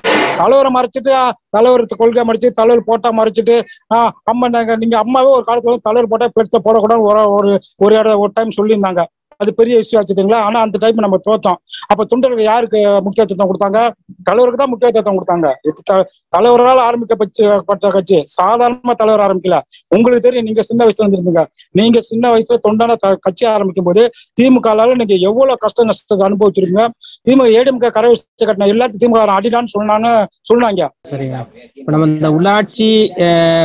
தலைவரை 0.41 0.71
மறைச்சிட்டு 0.77 1.13
தலைவரத்துக்கு 1.57 2.05
கொள்கை 2.09 2.25
மறைச்சு 2.25 2.51
தலைவர் 2.53 2.85
போட்டா 2.85 3.11
மறைச்சிட்டு 3.13 3.57
ஆஹ் 3.95 4.13
அம்மா 4.25 4.49
நாங்க 4.49 4.77
நீங்க 4.77 4.97
அம்மாவே 4.99 5.31
ஒரு 5.31 5.45
காலத்துல 5.49 5.73
வந்து 5.73 5.87
தலைவர் 5.89 6.11
போட்டா 6.11 6.29
பிளெக்ஸ 6.35 6.61
போடக்கூடாது 6.67 7.07
ஒரு 7.09 7.23
ஒரு 7.37 7.53
ஒரு 7.79 7.95
இடம் 7.95 8.21
ஒரு 8.21 8.33
டைம் 8.35 8.57
சொல்லியிருந்தாங்க. 8.59 9.03
அது 9.41 9.55
பெரிய 9.55 9.75
இஷ்யூ 9.79 9.97
ஆச்சுங்களா 9.99 10.39
ஆனா 10.49 10.61
அந்த 10.61 10.79
டைம் 10.81 10.95
நம்ம 10.95 11.17
தோத்தோம். 11.31 11.59
அப்ப 11.87 12.05
தொண்டர்கள் 12.05 12.43
யாருக்கு 12.43 12.79
முக்கியத்துவம் 13.03 13.51
கொடுத்தாங்க? 13.51 13.91
தலைவருக்கு 14.23 14.61
தான் 14.63 14.69
முக்கியத்துவம் 14.69 15.19
கொடுத்தாங்க. 15.19 15.47
இது 15.63 15.83
த- 15.85 16.09
தலைவரால் 16.29 16.79
ஆரம்பிக்கப்பட்ட 16.79 17.89
கட்சி 17.89 18.25
சாதாரணமா 18.41 18.95
தலைவர் 18.97 19.25
ஆரம்பிக்கல. 19.27 19.61
உங்களுக்கு 19.89 20.25
தெரியும் 20.25 20.45
நீங்க 20.45 20.63
சின்ன 20.63 20.87
வயசுல 20.87 21.07
இருந்திருப்பீங்க. 21.07 21.47
நீங்க 21.71 22.01
சின்ன 22.01 22.35
வயசுல 22.35 22.57
தொண்டான 22.69 22.95
த- 22.95 23.19
கட்சி 23.21 23.47
ஆரம்பிக்கும் 23.47 23.85
போது 23.85 24.11
திமுகலால 24.41 24.95
நீங்க 24.95 25.15
எவ்வளவு 25.15 25.59
கஷ்ட 25.59 25.85
நஷ்டத்தை 25.85 26.27
அனுபவிச்சிருக்கீங்க? 26.29 26.89
திமுக 27.29 27.49
ஏடிஎம்க 27.59 27.91
கரை 27.91 28.09
வச்சு 28.11 28.47
கட்டின 28.47 28.69
எல்லாத்தையும் 28.73 29.03
திமுக 29.05 29.37
அடிடான்னு 29.39 29.73
சொன்னான்னு 29.79 30.25
சொன்னாங்க. 30.53 30.89
சரிங்க 31.11 31.47
நம்ம 31.85 32.07
இந்த 32.07 32.29
உள்ளாட்சி 32.29 32.89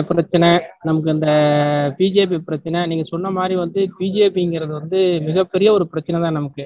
பிரச்சனை 0.02 0.50
நமக்கு 0.82 1.12
இந்த 1.12 1.28
பிஜேபி 1.98 2.38
பிரச்சனை 2.38 2.86
நீங்க 2.86 3.04
சொன்ன 3.08 3.30
மாதிரி 3.30 3.56
வந்து 3.56 3.82
பிஜேபிங்கிறது 4.00 4.74
வந்து 4.80 5.20
மிகப்பெரிய 5.26 5.63
ஒரு 5.70 5.88
பிரச்சனை 5.88 6.22
தான் 6.22 6.34
நமக்கு. 6.34 6.66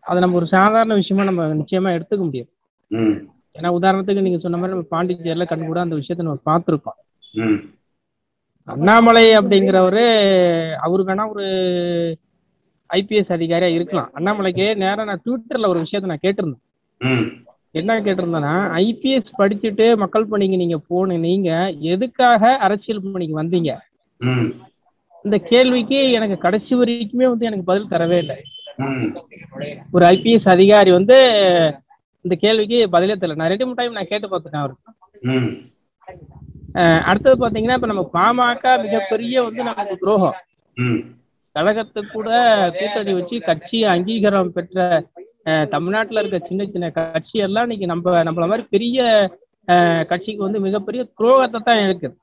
அதை 0.00 0.20
நம்ம 0.20 0.36
ஒரு 0.36 0.46
சாதாரண 0.46 0.94
விஷயமா 0.94 1.24
நம்ம 1.24 1.54
நிச்சயமா 1.54 1.90
எடுத்துக்க 1.96 2.18
முடியாது 2.18 2.50
ம். 2.90 3.16
ஏன்னா 3.54 3.68
உதாரணத்துக்கு 3.78 4.20
நீங்க 4.20 4.38
சொன்ன 4.38 4.56
மாதிரி 4.56 4.76
நம்ம 4.76 4.88
பாண்டிச்சேரியில 4.90 5.46
கண்டு 5.46 5.66
கூட 5.66 5.80
அந்த 5.80 5.94
விஷயத்தை 5.94 6.26
நம்ம 6.26 6.40
பார்த்துருக்கோம். 6.44 6.98
அண்ணாமலை 8.68 9.32
அப்படிங்கிறவரு 9.32 10.04
அவருக்கான 10.82 11.30
ஒரு 11.30 11.44
ஐபிஎஸ் 12.90 13.32
அதிகாரியா 13.32 13.70
இருக்கலாம். 13.70 14.10
அண்ணாமலைக்கு 14.14 14.76
நேரா 14.76 15.04
நான் 15.04 15.22
ட்விட்டர்ல 15.24 15.68
ஒரு 15.68 15.80
விஷயத்த 15.80 16.04
நான் 16.04 16.22
கேட்டிருந்தேன். 16.22 16.62
என்ன 17.70 18.00
கேட்டிருந்தேன்னா 18.00 18.52
ஐபிஎஸ் 18.82 19.30
படிச்சுட்டு 19.38 19.96
மக்கள் 19.96 20.26
பணிக்கு 20.26 20.56
நீங்க 20.56 20.78
போன 20.88 21.16
நீங்க 21.16 21.50
எதுக்காக 21.78 22.56
அரசியல் 22.56 23.12
பணிக்கு 23.12 23.42
வந்தீங்க? 23.42 23.72
இந்த 25.26 25.36
கேள்விக்கு 25.50 25.98
எனக்கு 26.16 26.36
கடைசி 26.38 26.72
வரைக்குமே 26.74 27.26
வந்து 27.30 27.48
எனக்கு 27.48 27.64
பதில் 27.64 27.92
தரவே 27.92 28.18
இல்லை. 28.22 28.36
ஒரு 29.92 30.04
ஐபிஎஸ் 30.06 30.48
அதிகாரி 30.54 30.90
வந்து 30.90 31.16
இந்த 32.24 32.34
கேள்விக்கு 32.36 32.78
பதிலே 32.94 33.14
தெரியல 33.14 33.38
நான் 33.40 33.52
ரெண்டு 33.52 33.66
மூணு 33.66 33.78
டைம் 33.78 33.98
நான் 33.98 34.10
கேட்டு 34.10 34.28
பார்த்துட்டேன் 34.28 34.62
அவருக்கு 34.62 34.92
அடுத்தது 37.08 37.36
பாத்தீங்கன்னா 37.42 37.76
இப்ப 37.78 37.88
நம்ம 37.92 38.04
பாமக 38.14 38.72
மிகப்பெரிய 38.82 39.42
வந்து 39.42 39.62
நமக்கு 39.62 39.96
துரோகம். 39.96 40.36
ம். 40.76 41.00
கழகத்துக்கு 41.56 42.10
கூட 42.12 42.30
கூட்டணி 42.76 43.12
வச்சு 43.14 43.36
கட்சி 43.42 43.78
அங்கீகாரம் 43.92 44.54
பெற்ற 44.56 44.78
தமிழ்நாட்டுல 45.70 46.22
இருக்க 46.22 46.38
சின்ன 46.48 46.62
சின்ன 46.66 46.86
கட்சி 46.96 47.36
எல்லாம் 47.46 47.66
இன்னைக்கு 47.66 47.86
நம்ம 47.86 48.22
நம்மள 48.28 48.46
மாதிரி 48.50 48.64
பெரிய 48.70 49.00
கட்சிக்கு 50.10 50.46
வந்து 50.46 50.64
மிகப்பெரிய 50.66 51.02
துரோகத்தை 51.18 51.60
தான் 51.60 51.82
இருக்குது 51.86 52.16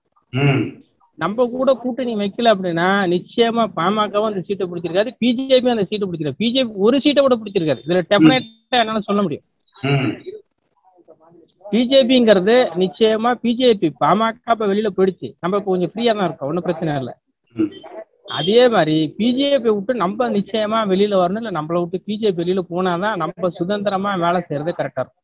நம்ம 1.20 1.46
கூட 1.56 1.72
கூட்டணி 1.82 2.14
வைக்கல 2.20 2.52
அப்படின்னா 2.54 2.88
நிச்சயமா 3.14 3.64
பாமகவும் 3.78 4.30
அந்த 4.30 4.42
சீட்டை 4.46 4.66
பிடிச்சிருக்காரு 4.70 5.12
பிஜேபி 5.24 5.74
அந்த 5.74 5.86
சீட்டை 5.90 6.06
பிடிச்சிருக்காரு 6.06 6.42
பிஜேபி 6.44 6.72
ஒரு 6.86 6.98
சீட்டை 7.04 7.22
கூட 7.24 7.36
பிடிச்சிருக்காரு 7.42 7.84
இதுல 7.86 8.02
டெஃபினட்டா 8.14 8.80
என்னால 8.84 9.02
சொல்ல 9.10 9.22
முடியும். 9.26 9.46
பிஜேபிங்கிறது 11.66 12.56
நிச்சயமா 12.82 13.32
பிஜேபி 13.44 13.88
பாமக 14.04 14.54
இப்ப 14.54 14.66
வெளியில 14.72 14.90
போயிடுச்சு. 14.98 15.28
நம்ம 15.44 15.58
இப்போ 15.60 15.72
கொஞ்சம் 15.74 15.92
ஃப்ரீயா 15.94 16.14
தான் 16.18 16.28
இருக்கோம். 16.28 16.50
ஒன்றும் 16.52 16.68
பிரச்சனை 16.68 16.96
இல்லை. 17.02 17.14
அதே 18.40 18.62
மாதிரி 18.76 18.98
பிஜேபி 19.20 19.70
விட்டு 19.76 19.94
நம்ம 20.04 20.30
நிச்சயமா 20.38 20.80
வெளியில 20.92 21.20
வரணும். 21.22 21.42
இல்ல 21.44 21.54
நம்மளை 21.60 21.82
விட்டு 21.84 22.06
பிஜேபி 22.08 22.40
வெளியில 22.42 22.64
போனாதான் 22.74 23.20
நம்ம 23.24 23.50
சுதந்திரமா 23.60 24.14
வேலை 24.26 24.42
செய்யறது 24.48 24.74
கரெக்டா 24.80 25.04
இருக்கும். 25.06 25.20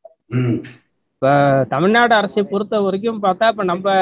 இப்ப 1.21 1.31
தமிழ்நாடு 1.69 2.13
அரசை 2.15 2.41
பொறுத்த 2.43 2.75
வரைக்கும் 2.81 3.17
பார்த்தா 3.23 3.47
இப்ப 3.53 3.63
நம்ம 3.69 3.95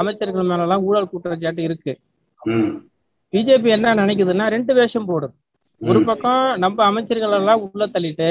அமைச்சர்கள் 0.00 0.46
மேல 0.50 0.66
எல்லாம் 0.66 0.84
ஊழல் 0.88 1.08
குற்றச்சாட்டு 1.12 1.62
இருக்கு. 1.62 1.92
பிஜேபி 3.32 3.68
என்ன 3.76 3.94
நினைக்குதுன்னா 3.94 4.44
ரெண்டு 4.54 4.74
வேஷம் 4.74 5.08
போடுது. 5.08 5.34
ஒரு 5.80 6.00
பக்கம் 6.04 6.44
நம்ம 6.58 6.84
அமைச்சர்கள் 6.84 7.34
எல்லாம் 7.38 7.62
உள்ள 7.66 7.86
தள்ளிட்டு 7.86 8.30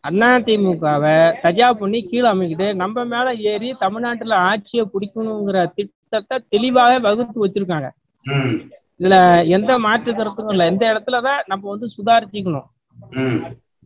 அண்ணா 0.00 0.30
திமுகவை 0.46 1.16
சஜா 1.42 1.68
பண்ணி 1.80 2.00
கீழே 2.10 2.28
அமைக்கிட்டு 2.32 2.68
நம்ம 2.82 3.04
மேல 3.14 3.34
ஏறி 3.52 3.70
தமிழ்நாட்டுல 3.84 4.36
ஆட்சியை 4.50 4.84
பிடிக்கணுங்கிற 4.92 5.66
திட்டத்தை 5.74 6.38
தெளிவாக 6.48 6.98
வகுத்து 7.08 7.46
வச்சிருக்காங்க. 7.46 7.90
இதுல 9.00 9.16
எந்த 9.56 9.72
மாற்று 9.86 10.14
கருத்தும் 10.14 10.54
இல்லை. 10.54 10.68
இந்த 10.72 10.84
இடத்துலதான் 10.92 11.42
நம்ம 11.46 11.64
வந்து 11.72 11.88
சுதாரிச்சுக்கணும். 11.96 12.68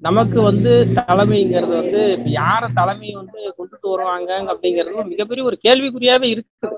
நமக்கு 0.03 0.39
வந்து 0.49 0.71
தலைமைங்கிறது 0.99 1.73
வந்து 1.81 2.03
இப்ப 2.17 2.29
யார 2.41 2.63
தலைமை 2.79 3.11
வந்து 3.19 3.41
கொண்டுட்டு 3.59 3.87
வருவாங்க 3.93 4.31
அப்படிங்கிறது 4.53 5.05
மிகப்பெரிய 5.13 5.43
ஒரு 5.51 5.57
கேள்விக்குறியாவே 5.67 6.29
இருக்கு. 6.35 6.69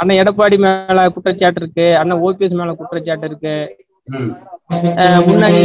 அண்ணன் 0.00 0.20
எடப்பாடி 0.22 0.56
மேல 0.64 1.06
குற்றச்சாட்டு 1.14 1.60
இருக்கு 1.62 1.86
அண்ணன் 2.00 2.22
ஓபிஎஸ் 2.26 2.58
மேல 2.60 2.74
குற்றச்சாட்டு 2.80 3.28
இருக்கு. 3.30 3.56
முன்னாடி 5.30 5.62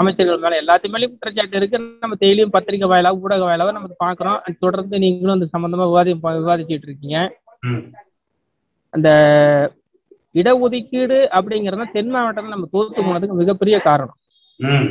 அமைச்சர்கள் 0.00 0.42
மேல 0.44 0.60
எல்லாத்து 0.62 0.92
மேலயும் 0.92 1.14
குற்றச்சாட்டு 1.14 1.56
இருக்கு. 1.60 1.78
நம்ம 2.02 2.16
டெய்லியும் 2.22 2.54
பத்திரிகை 2.56 2.88
வாயிலாக 2.92 3.22
ஊடக 3.24 3.42
வாயிலாக 3.48 3.74
நம்ம 3.76 3.88
பாக்குறோம். 4.04 4.40
தொடர்ந்து 4.64 4.96
நீங்களும் 5.04 5.36
அந்த 5.36 5.48
சம்பந்தமா 5.54 5.86
விவாதி 5.90 6.12
விவாதிச்சுட்டு 6.42 6.88
இருக்கீங்க. 6.90 7.18
அந்த 8.94 9.08
இடஒதுக்கீடு 10.40 11.18
அப்படிங்கறது 11.38 11.94
தென் 11.96 12.12
மாவட்டத்தில் 12.14 12.54
நம்ம 12.56 12.68
தோத்து 12.76 13.00
போனதுக்கு 13.06 13.40
மிகப்பெரிய 13.42 13.78
காரணம். 13.88 14.18
ம், 14.60 14.88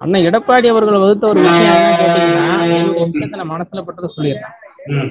அண்ணன் 0.00 0.26
எடப்பாடி 0.28 0.66
அவர்கள் 0.70 1.02
வகுத்த 1.02 1.26
ஒரு 1.28 1.40
விஷயம் 1.42 2.88
கேட்டீங்கன்னா 2.98 3.44
மனசுல 3.52 3.82
பட்டதை 3.86 4.08
சொல்லிடுறேன். 4.14 4.54
ம், 4.92 5.10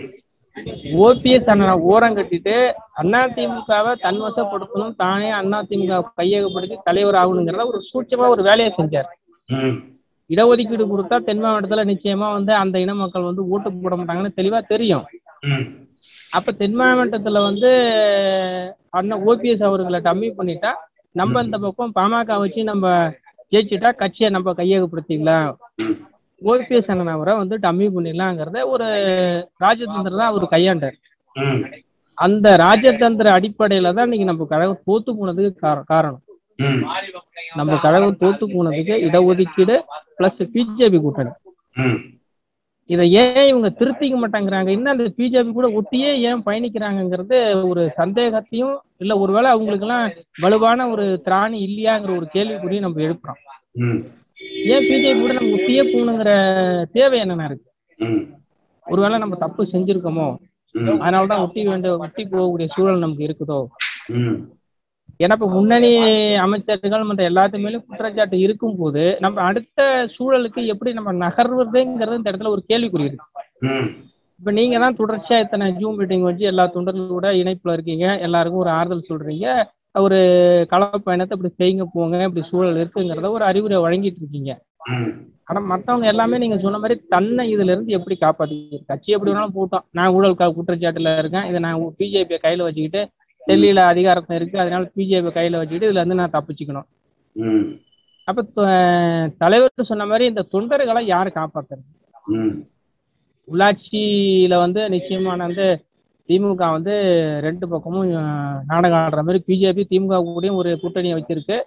ஓபிஎஸ் 1.04 1.50
அண்ணனை 1.52 1.76
ஓரம் 1.92 2.18
கட்டிட்டு 2.18 2.56
அதிமுகவை 3.00 3.94
தன்வசப்படுத்தணும் 4.04 4.98
தானே 5.04 5.30
அதிமுக 5.40 6.02
கையகப்படுத்தி 6.20 6.78
தலைவர் 6.88 7.20
ஆகணுங்கிறத 7.22 7.66
ஒரு 7.72 7.80
சூட்சமா 7.90 8.28
ஒரு 8.34 8.44
வேலையை 8.50 8.72
செஞ்சார். 8.80 9.10
ம், 9.50 9.76
இடஒதுக்கீடு 10.30 10.84
கொடுத்தா 10.90 11.16
தென் 11.28 11.44
மாவட்டத்துல 11.44 11.86
நிச்சயமா 11.92 12.28
வந்து 12.36 12.54
அந்த 12.60 12.84
இன 12.84 12.94
மக்கள் 13.00 13.30
வந்து 13.30 13.46
ஓட்டு 13.54 13.70
போட 13.78 13.96
மாட்டாங்கன்னு 13.96 14.38
தெளிவா 14.38 14.60
தெரியும். 14.74 15.06
ம், 15.48 15.66
அப்ப 16.34 16.52
தென் 16.60 16.78
மாவட்டத்துல 16.80 17.40
வந்து 17.50 17.70
அண்ணன் 19.00 19.24
ஓபிஎஸ் 19.28 19.68
அவர்களை 19.68 20.00
டம்மி 20.06 20.30
பண்ணிட்டா 20.38 20.72
நம்ம 21.16 21.42
இந்த 21.46 21.58
பக்கம் 21.60 21.96
பாமக 21.98 22.38
வச்சு 22.42 22.62
நம்ம 22.70 22.86
ஜெயிச்சுட்டா 23.52 23.96
கட்சியை 23.96 24.32
நம்ம 24.32 24.54
கையகப்படுத்திக்கலாம். 24.54 25.56
ஓபிஎஸ் 26.46 26.92
அண்ணன் 26.92 27.08
அவரை 27.08 27.36
வந்து 27.38 27.58
டம்மி 27.58 27.90
பண்ணிடலாங்கிறத 27.90 28.66
ஒரு 28.66 28.86
ராஜதந்திரம் 29.60 30.18
தான் 30.18 30.28
அவர் 30.28 30.44
கையாண்டார். 30.44 30.94
அந்த 32.14 32.56
ராஜதந்திர 32.58 33.28
அடிப்படையில 33.30 33.94
தான் 33.94 34.12
இன்னைக்கு 34.12 34.26
நம்ம 34.26 34.46
கழகம் 34.46 34.82
தோத்து 34.88 35.10
போனதுக்கு 35.22 35.56
கார- 35.56 35.84
காரணம். 35.86 36.22
நம்ம 37.56 37.78
கழகம் 37.78 38.18
தோத்து 38.20 38.44
போனதுக்கு 38.48 38.94
இடஒதுக்கீடு 39.10 39.82
பிளஸ் 40.20 40.50
பிஜேபி 40.54 41.02
கூட்டணி. 41.02 41.30
இதை 42.92 43.06
ஏன் 43.12 43.48
இவங்க 43.48 43.70
திருத்திக்க 43.80 44.16
மாட்டேங்கிறாங்க? 44.22 44.68
இன்னும் 44.68 44.94
அந்த 44.94 45.06
பிஜேபி 45.18 45.52
கூட 45.52 45.68
ஒட்டியே 45.80 46.10
ஏன் 46.30 46.42
பயணிக்கிறாங்கங்கிறது 46.46 47.38
ஒரு 47.70 47.84
சந்தேகத்தையும் 47.98 48.74
இல்ல 48.98 49.14
ஒருவேளை 49.18 49.50
அவங்களுக்கு 49.52 49.86
எல்லாம் 49.88 50.06
வலுவான 50.42 50.88
ஒரு 50.90 51.06
திராணி 51.26 51.60
இல்லையாங்கிற 51.68 52.12
ஒரு 52.18 52.28
கேள்விக்குறியும் 52.34 52.86
நம்ம 52.86 53.02
எழுப்புறோம். 53.02 53.42
ஏன் 54.74 54.88
பிஜேபி 54.90 55.20
கூட 55.20 55.34
நம்ம 55.34 55.56
ஒட்டியே 55.58 55.84
போகணுங்கிற 55.92 56.32
தேவை 56.92 57.20
என்னென்ன 57.20 57.46
இருக்கு? 57.46 57.70
ஒருவேளை 58.86 59.18
நம்ம 59.18 59.36
தப்பு 59.36 59.64
செஞ்சிருக்கோமோ? 59.74 60.28
அதனாலதான் 61.04 61.44
ஒட்டி 61.46 61.64
வேண்டிய 61.68 61.98
ஒட்டி 61.98 62.24
போகக்கூடிய 62.26 62.68
சூழல் 62.76 63.04
நமக்கு 63.06 63.28
இருக்குதோ? 63.28 63.60
ஏன்னா 65.24 65.36
இப்ப 65.38 65.48
முன்னணி 65.56 65.90
அமைச்சர்கள் 66.44 67.08
மற்ற 67.10 67.24
எல்லாத்து 67.30 67.64
மேலும் 67.64 67.84
குற்றச்சாட்டு 67.88 68.38
இருக்கும் 68.46 68.78
போது 68.82 69.04
நம்ம 69.24 69.42
அடுத்த 69.50 69.82
சூழலுக்கு 70.16 70.62
எப்படி 70.74 70.92
நம்ம 71.00 71.12
நகர்வதுங்கிறது 71.26 72.20
இந்த 72.20 72.32
இடத்துல 72.32 72.54
ஒரு 72.56 72.64
கேள்விக்குறி 72.72 73.08
இருக்கு. 73.10 73.28
இப்ப 74.40 74.52
நீங்க 74.60 74.78
தான் 74.84 74.98
தொடர்ச்சியா 75.00 75.40
இத்தனை 75.44 75.66
ஜூம் 75.82 75.98
மீட்டிங் 76.00 76.28
வச்சு 76.28 76.46
எல்லா 76.52 76.64
தொண்டர்களோட 76.76 77.28
இணைப்புல 77.42 77.76
இருக்கீங்க. 77.78 78.06
எல்லாருக்கும் 78.28 78.64
ஒரு 78.64 78.74
ஆறுதல் 78.78 79.10
சொல்றீங்க. 79.12 79.48
ஒரு 80.06 80.20
களப்பயணத்தை 80.72 81.36
இப்படி 81.38 81.54
செய்யுங்க 81.60 81.86
போங்க 81.96 82.24
இப்படி 82.28 82.44
சூழல் 82.50 82.82
இருக்குங்கிறத 82.82 83.30
ஒரு 83.38 83.44
அறிவுரை 83.50 83.80
வழங்கிட்டு 83.86 84.22
இருக்கீங்க. 84.24 84.52
ஆனா 85.50 85.60
மத்தவங்க 85.72 86.06
எல்லாமே 86.12 86.36
நீங்க 86.44 86.58
சொன்ன 86.66 86.80
மாதிரி 86.84 86.96
தன்னை 87.14 87.44
இதுல 87.54 87.74
இருந்து 87.74 87.96
எப்படி 87.98 88.16
காப்பாத்தி 88.22 88.58
கட்சி 88.92 89.16
எப்படி 89.16 89.32
வேணாலும் 89.32 89.58
போட்டோம். 89.58 89.86
நான் 89.98 90.14
ஊழல் 90.18 90.38
குற்றச்சாட்டுல 90.58 91.18
இருக்கேன். 91.22 91.48
இதை 91.50 91.60
நான் 91.66 91.82
பிஜேபி 92.00 92.38
கையில 92.46 92.68
வச்சுக்கிட்டு 92.68 93.02
டெல்லியில 93.48 93.86
அதிகாரத்தை 93.92 94.36
இருக்கு. 94.40 94.58
அதனால 94.64 94.90
பிஜேபி 94.98 95.32
கையில 95.38 95.60
வச்சுக்கிட்டு 95.62 95.90
இதுல 95.90 96.02
இருந்து 96.02 96.20
நான் 96.22 96.36
தப்பிச்சுக்கணும். 96.36 96.88
அப்ப 98.28 98.66
தலைவர் 99.44 99.90
சொன்ன 99.92 100.06
மாதிரி 100.12 100.26
இந்த 100.32 100.44
தொண்டர்களை 100.54 101.02
யாரு 101.14 101.30
காப்பாத்துறது? 101.38 101.88
உள்ளாட்சியில 103.48 104.58
வந்து 104.66 104.82
நிச்சயமான 104.96 105.40
வந்து 105.48 105.68
திமுக 106.30 106.66
வந்து 106.76 106.94
ரெண்டு 107.46 107.66
பக்கமும் 107.72 108.12
நாடகம் 108.72 109.00
ஆடுற 109.00 109.22
மாதிரி 109.28 109.40
பிஜேபி 109.48 109.84
திமுக 109.92 110.20
கூடயும் 110.28 110.60
ஒரு 110.62 110.72
கூட்டணியை 110.84 111.16
வச்சிருக்கு. 111.18 111.58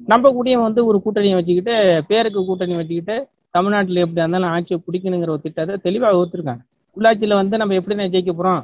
நம்ம 0.00 0.30
கூடயும் 0.36 0.66
வந்து 0.66 0.80
ஒரு 0.88 0.98
கூட்டணியை 1.04 1.36
வச்சுக்கிட்டு 1.38 1.74
பேருக்கு 2.10 2.40
கூட்டணி 2.48 2.74
வச்சுக்கிட்டு 2.80 3.16
தமிழ்நாட்டில் 3.56 4.02
எப்படி 4.04 4.22
இருந்தாலும் 4.22 4.52
ஆட்சியை 4.54 4.78
பிடிக்கணுங்கிற 4.86 5.32
ஒரு 5.34 5.44
திட்டத்தை 5.46 5.76
தெளிவாக 5.86 6.16
வகுத்துருக்காங்க. 6.16 6.62
உள்ளாட்சியில 6.96 7.38
வந்து 7.40 7.60
நம்ம 7.60 7.74
எப்படி 7.80 7.96
நான் 7.98 8.12
ஜெயிக்க 8.14 8.32
போறோம்? 8.40 8.62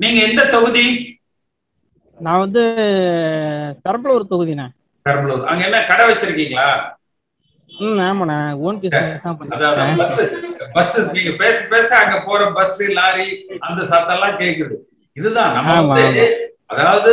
நீங்க 0.00 0.18
எந்த 0.28 0.42
தொகுதி? 0.54 0.86
நான் 2.20 2.42
வந்து 2.44 2.62
பெரம்பலூர் 3.84 4.30
தொகுதிண்ணே. 4.30 4.66
பெரம்பலூர். 5.06 5.44
அங்க 5.44 5.62
என்ன 5.64 5.84
கடை 5.84 6.04
வச்சிருக்கீங்களா? 6.10 6.68
ம் 7.70 7.98
ஆமாண்ணே. 8.08 8.38
ஓன் 8.66 8.78
பஸ் 10.00 10.20
பஸ் 10.76 10.94
நீங்க 11.12 11.32
பேச 11.42 11.58
பேச. 11.70 11.90
அங்க 11.98 12.16
போற 12.26 12.50
பஸ் 12.52 12.82
லாரி 12.98 13.28
அந்த 13.58 13.80
சத்தம் 13.84 14.16
எல்லாம் 14.16 14.38
கேக்குது. 14.38 14.76
இதுதான். 15.16 15.54
நம்ம 15.54 15.76
வந்து 15.94 16.26
அதாவது 16.66 17.10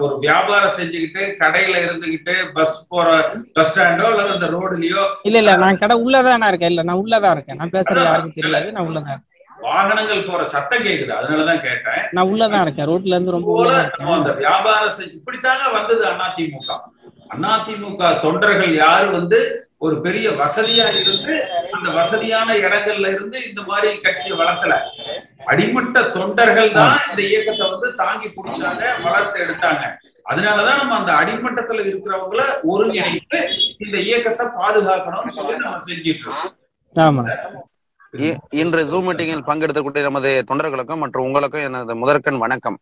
ஒரு 0.00 0.14
வியாபாரம் 0.18 0.76
செஞ்சுக்கிட்டு 0.78 1.22
கடையில 1.42 1.74
இருந்துகிட்டு 1.84 2.34
பஸ் 2.54 2.88
போற 2.88 3.08
பஸ் 3.52 3.70
ஸ்டாண்டோ 3.70 4.06
அல்லது 4.12 4.34
அந்த 4.36 4.46
ரோடுலயோ 4.46 5.02
இல்ல 5.22 5.38
இல்ல. 5.38 5.54
நான் 5.56 5.80
கடை 5.82 5.96
உள்ளதான் 6.04 6.48
இருக்கேன். 6.48 6.72
இல்ல 6.74 6.82
நான் 6.82 7.02
உள்ளதான் 7.04 7.30
இருக்கேன். 7.30 7.56
நான் 7.56 7.70
பேசுறது 7.70 8.04
யாருக்கும் 8.04 8.38
தெரியாது. 8.40 8.72
நான் 8.72 8.86
உள்ளதான் 8.88 9.12
இருக்கேன். 9.14 9.32
வாகனங்கள் 9.66 10.26
போற 10.28 10.42
சத்தம் 10.54 10.84
கேக்குது. 10.86 11.12
அதனாலதான் 11.18 11.64
கேட்டேன். 11.66 12.02
நான் 12.16 12.30
உள்ளதான் 12.32 12.64
இருக்கேன். 12.66 12.88
ரோட்ல 12.90 13.14
இருந்து 13.16 13.34
ரொம்ப 13.36 13.50
அந்த 14.16 14.32
வியாபாரம் 14.42 14.96
செஞ்சு 14.98 15.16
இப்படித்தாங்க 15.18 15.64
வந்தது 15.78 16.04
அதிமுக 16.12 16.70
அதிமுக 17.54 18.10
தொண்டர்கள் 18.24 18.74
யாரு 18.84 19.06
வந்து 19.18 19.38
ஒரு 19.78 19.96
பெரிய 20.00 20.26
வசதியா 20.42 20.86
இருந்து 21.00 21.34
அந்த 21.76 21.88
வசதியான 21.96 22.54
இடங்கள்ல 22.56 23.08
இருந்து 23.14 23.38
இந்த 23.48 23.62
மாதிரி 23.70 23.88
கட்சியை 24.04 24.34
வளர்த்தல. 24.38 24.74
அடிமட்ட 25.52 26.02
தொண்டர்கள் 26.16 26.70
தான் 26.76 26.96
இந்த 27.10 27.22
இயக்கத்தை 27.30 27.66
வந்து 27.72 27.88
தாங்கி 27.94 28.28
பிடிச்சாங்க 28.36 28.82
வளர்த்து 29.06 29.38
எடுத்தாங்க. 29.44 29.82
அதனாலதான் 30.30 30.80
நம்ம 30.80 30.96
அந்த 31.00 31.12
அடிமட்டத்துல 31.20 31.84
இருக்கிறவங்கள 31.88 32.42
ஒருங்கிணைத்து 32.72 33.40
இந்த 33.84 33.96
இயக்கத்தை 34.08 34.46
பாதுகாக்கணும்னு 34.60 35.36
சொல்லி 35.38 35.56
நம்ம 35.64 35.80
செஞ்சிட்டு 35.88 36.22
இருக்கோம். 36.24 36.52
இன்று 38.50 38.84
ஜூம் 38.84 39.06
மீட்டிங்கில் 39.06 39.46
பங்கெடுக்கக்கூடிய 39.46 40.02
நமது 40.02 40.44
தொண்டர்களுக்கும் 40.46 40.96
மற்றும் 40.96 41.24
உங்களுக்கும் 41.24 41.62
எனது 41.62 41.94
முதற்கண் 41.94 42.38
வணக்கம். 42.38 42.78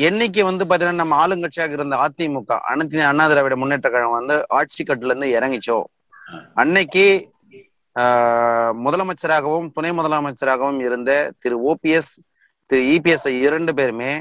எண்ணிக்கை 0.00 0.42
வந்து 0.42 0.64
பாத்தீங்கன்னா 0.64 0.92
நம்ம 0.92 1.26
ஆளுங்கட்சியாக 1.26 1.70
இருந்த 1.70 1.96
அதிமுக 1.96 2.58
அனைத்து 2.64 3.04
அண்ணா 3.04 3.28
திராவிட 3.28 3.56
முன்னேற்ற 3.56 3.90
கழகம் 3.90 4.10
வந்து 4.10 4.44
ஆட்சி 4.48 4.84
கட்டுல 4.84 5.04
இருந்து 5.04 5.38
இறங்கிச்சோ 5.38 5.78
அன்னைக்கு 6.54 7.04
முதலமைச்சராகவும் 8.84 9.70
துணை 9.72 9.90
முதலமைச்சராகவும் 9.90 10.80
இருந்த 10.80 11.10
திரு 11.38 11.56
ஓபிஎஸ் 11.66 12.12
திரு 12.70 12.82
இபிஎஸ் 12.90 13.28
இரண்டு 13.38 13.74
பேருமே 13.74 14.12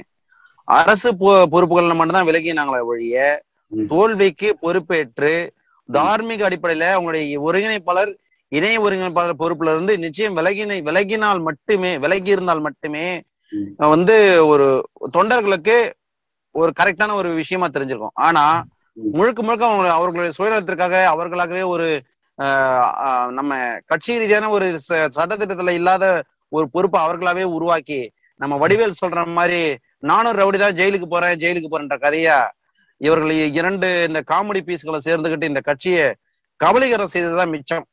அரசு 0.68 1.12
பொ- 1.14 1.46
பொறுப்புகள் 1.46 1.94
மட்டும்தான் 1.94 2.28
விலகினாங்களே 2.28 2.82
ஒழிய. 2.84 3.18
தோல்விக்கு 3.88 4.58
பொறுப்பேற்று 4.58 5.34
தார்மீக 5.90 6.50
அடிப்படையில 6.50 6.88
அவங்களுடைய 6.96 7.38
ஒருங்கிணைப்பாளர் 7.42 8.12
இணை 8.52 8.78
ஒருங்கிணைப்பாளர் 8.78 9.40
பொறுப்புல 9.40 9.70
இருந்து 9.70 9.98
நிச்சயம் 9.98 10.38
விலகினை 10.38 10.78
விலகினால் 10.84 11.42
மட்டுமே 11.42 11.98
விலகி 11.98 12.32
இருந்தால் 12.32 12.60
மட்டுமே. 12.60 13.06
வந்து 13.90 14.16
ஒரு 14.48 14.66
தொண்டர்களுக்கு 15.14 15.76
ஒரு 16.56 16.72
கரெக்டான 16.80 17.14
ஒரு 17.14 17.34
விஷயமா 17.34 17.68
தெரிஞ்சிருக்கும் 17.68 18.16
ஆனா. 18.22 18.44
முழுக்க 19.14 19.44
முழுக்க 19.44 19.66
அவங்க 19.66 19.92
அவர்களுடைய 19.94 20.32
சுயநலத்திற்காக 20.38 21.04
அவர்களாகவே 21.06 21.62
ஒரு 21.66 21.88
நம்ம 23.32 23.54
கட்சி 23.86 24.18
ரீதியான 24.18 24.50
ஒரு 24.50 24.66
ச- 24.88 25.10
சட்டத்திட்டத்துல 25.16 25.70
இல்லாத 25.72 26.06
ஒரு 26.52 26.70
பொறுப்பை 26.72 27.02
அவர்களாவே 27.02 27.44
உருவாக்கி 27.50 28.00
நம்ம 28.40 28.58
வடிவேல் 28.58 29.00
சொல்ற 29.02 29.26
மாதிரி 29.32 29.60
நானும் 30.02 30.38
ரவுடி 30.38 30.58
தான் 30.58 30.74
ஜெயிலுக்கு 30.74 31.08
போறேன் 31.08 31.38
ஜெயிலுக்கு 31.38 31.70
போறேன்ற 31.72 31.98
கதையா 31.98 32.38
இவர்கள் 33.02 33.32
இரண்டு 33.54 34.06
இந்த 34.08 34.24
காமெடி 34.28 34.62
பீஸ்களை 34.64 35.00
சேர்ந்துகிட்டு 35.06 35.44
இந்த 35.44 35.62
கட்சியை 35.62 36.06
கபலீகரம் 36.60 37.14
செய்ததுதான் 37.14 37.50
மிச்சம். 37.50 37.86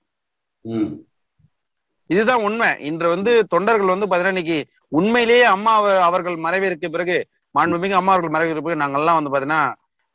இதுதான் 2.10 2.42
உண்மை. 2.42 2.68
இன்று 2.80 3.08
வந்து 3.08 3.46
தொண்டர்கள் 3.46 3.86
வந்து 3.86 4.06
பாத்தீங்கன்னா 4.06 4.34
இன்னைக்கு 4.34 4.58
உண்மையிலேயே 4.92 5.44
அம்மா 5.46 5.74
அவ- 5.74 6.02
அவர்கள் 6.02 6.36
மறைவிற்கு 6.36 6.88
பிறகு 6.88 7.16
மாண்புமிகு 7.54 7.90
அம்மா 7.92 8.12
அவர்கள் 8.12 8.34
மறைவிற்கு 8.36 8.82
நாங்கெல்லாம் 8.82 9.18
வந்து 9.18 9.32
பாத்தீங்கன்னா 9.32 9.62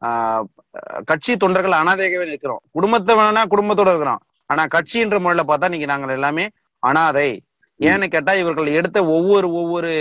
ஆஹ், 0.01 0.43
கட்சி 1.05 1.37
தொண்டர்கள் 1.37 1.71
அனாதையாகவே 1.71 2.25
நிற்கிறோம். 2.25 2.61
குடும்பத்தை 2.71 3.15
வேணா 3.15 3.41
குடும்பத்தோட 3.45 3.89
இருக்கிறோம். 3.89 4.21
ஆனா 4.49 4.65
கட்சின்ற 4.65 5.19
முறையில 5.19 5.43
பார்த்தா 5.43 5.63
இன்னைக்கு 5.63 5.87
நாங்கள் 5.87 6.09
எல்லாமே 6.09 6.45
அனாதை. 6.83 7.29
ஏன்னு 7.79 8.07
கேட்டா 8.07 8.33
இவர்கள் 8.33 8.67
எடுத்த 8.71 9.05
ஒவ்வொரு 9.07 9.53
ஒவ்வொரு 9.53 9.91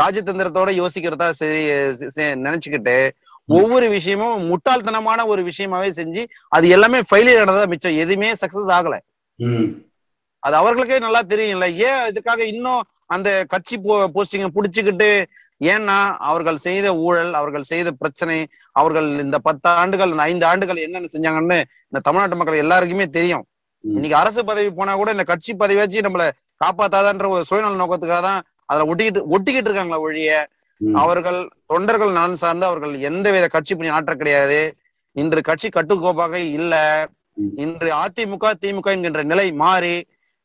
ராஜதந்திரத்தோட 0.00 0.70
யோசிக்கிறதா 0.80 1.28
சரி 1.32 1.62
நினைச்சுக்கிட்டு 2.42 2.96
ஒவ்வொரு 3.48 3.88
விஷயமும் 3.88 4.42
முட்டாள்தனமான 4.50 5.26
ஒரு 5.26 5.42
விஷயமாவே 5.42 5.90
செஞ்சு 6.00 6.22
அது 6.48 6.68
எல்லாமே 6.68 7.00
ஃபெயிலியர் 7.00 7.42
ஆனதா 7.44 7.66
மிச்சம். 7.66 7.96
எதுவுமே 7.96 8.30
சக்சஸ் 8.42 8.72
ஆகல. 8.78 8.96
அது 10.42 10.54
அவர்களுக்கே 10.56 10.98
நல்லா 10.98 11.20
தெரியும்ல 11.30 11.66
ஏன் 11.86 12.02
இதுக்காக 12.10 12.40
இன்னும் 12.52 12.82
அந்த 13.06 13.28
கட்சி 13.48 13.76
போஸ்டிங்க 14.14 14.48
புடிச்சுக்கிட்டு 14.56 15.10
ஏன்னா 15.68 15.96
அவர்கள் 16.28 16.58
செய்த 16.66 16.88
ஊழல் 17.04 17.32
அவர்கள் 17.34 17.70
செய்த 17.70 17.88
பிரச்சனை 17.92 18.36
அவர்கள் 18.76 19.08
இந்த 19.24 19.38
பத்து 19.38 19.68
ஆண்டுகள் 19.80 20.12
இந்த 20.14 20.22
ஐந்து 20.22 20.46
ஆண்டுகள் 20.46 20.84
என்னென்ன 20.84 21.10
செஞ்சாங்கன்னு 21.14 21.58
இந்த 21.90 22.00
தமிழ்நாட்டு 22.06 22.38
மக்கள் 22.40 22.62
எல்லாருக்குமே 22.64 23.06
தெரியும். 23.16 23.44
இன்னைக்கு 23.84 24.16
அரசு 24.20 24.40
பதவி 24.42 24.70
போனா 24.70 24.92
கூட 24.94 25.10
இந்த 25.16 25.24
கட்சி 25.24 25.52
பதவியாச்சு 25.54 26.06
நம்மள 26.06 26.24
காப்பாத்தாதான்ற 26.60 27.26
ஒரு 27.34 27.42
சுயநல 27.50 27.80
நோக்கத்துக்காக 27.82 28.22
தான் 28.22 28.40
அதுல 28.68 28.86
ஒட்டிக்கிட்டு 28.90 29.20
ஒட்டிக்கிட்டு 29.34 29.68
இருக்காங்களா 29.70 30.00
ஒழிய. 30.06 30.30
அவர்கள் 31.02 31.38
தொண்டர்கள் 31.66 32.16
நலன் 32.16 32.40
சார்ந்து 32.42 32.66
அவர்கள் 32.66 32.94
எந்தவித 33.08 33.46
கட்சி 33.48 33.74
பணி 33.74 33.90
ஆற்ற 33.96 34.14
கிடையாது 34.14 34.60
இன்று 35.16 35.40
கட்சி 35.42 35.68
கட்டுக்கோப்பாக 35.68 36.34
இல்ல. 36.58 36.74
இன்று 37.62 37.90
அதிமுக 38.04 38.46
திமுக 38.62 38.88
என்கின்ற 38.96 39.22
நிலை 39.32 39.46
மாறி 39.62 39.94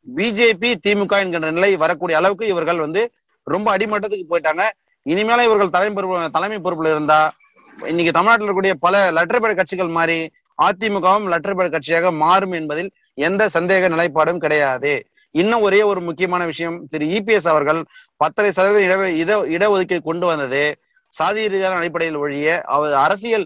பிஜேபி 0.07 0.69
திமுக 0.85 1.13
என்கின்ற 1.23 1.49
நிலை 1.57 1.71
வரக்கூடிய 1.83 2.15
அளவுக்கு 2.19 2.45
இவர்கள் 2.53 2.83
வந்து 2.85 3.01
ரொம்ப 3.47 3.67
அடிமட்டத்துக்கு 3.75 4.25
போயிட்டாங்க. 4.31 4.63
இனிமேல 5.05 5.45
இவர்கள் 5.47 5.73
தலைமை 5.75 5.93
பொறுப்பு 5.95 6.35
தலைமை 6.37 6.59
பொறுப்புல 6.65 6.91
இருந்தா 6.95 7.19
இன்னைக்கு 7.77 8.11
தமிழ்நாட்டில் 8.17 8.45
இருக்கக்கூடிய 8.45 8.73
பல 8.85 8.95
லெட்டர்பேட் 9.17 9.59
கட்சிகள் 9.59 9.95
மாறி 9.97 10.17
அதிமுகவும் 10.59 11.25
லெட்டர்பேட் 11.33 11.73
கட்சியாக 11.75 12.11
மாறும் 12.23 12.53
என்பதில் 12.59 12.89
எந்த 13.27 13.43
சந்தேக 13.55 13.87
நிலைப்பாடும் 13.93 14.41
கிடையாது. 14.43 14.93
இன்னும் 15.35 15.63
ஒரே 15.67 15.79
ஒரு 15.91 15.99
முக்கியமான 16.07 16.41
விஷயம் 16.51 16.77
திரு 16.91 17.05
இபிஎஸ் 17.17 17.49
அவர்கள் 17.53 17.79
பத்தரை 18.21 18.49
சதவீதம் 18.57 18.85
இட 18.87 19.07
இட 19.23 19.31
இடஒதுக்கீடு 19.55 20.03
கொண்டு 20.09 20.25
வந்தது 20.31 20.63
சாதி 21.13 21.41
ரீதியான 21.53 21.77
அடிப்படையில் 21.79 22.19
ஒழிய 22.23 22.47
அவர் 22.75 22.93
அரசியல் 23.05 23.45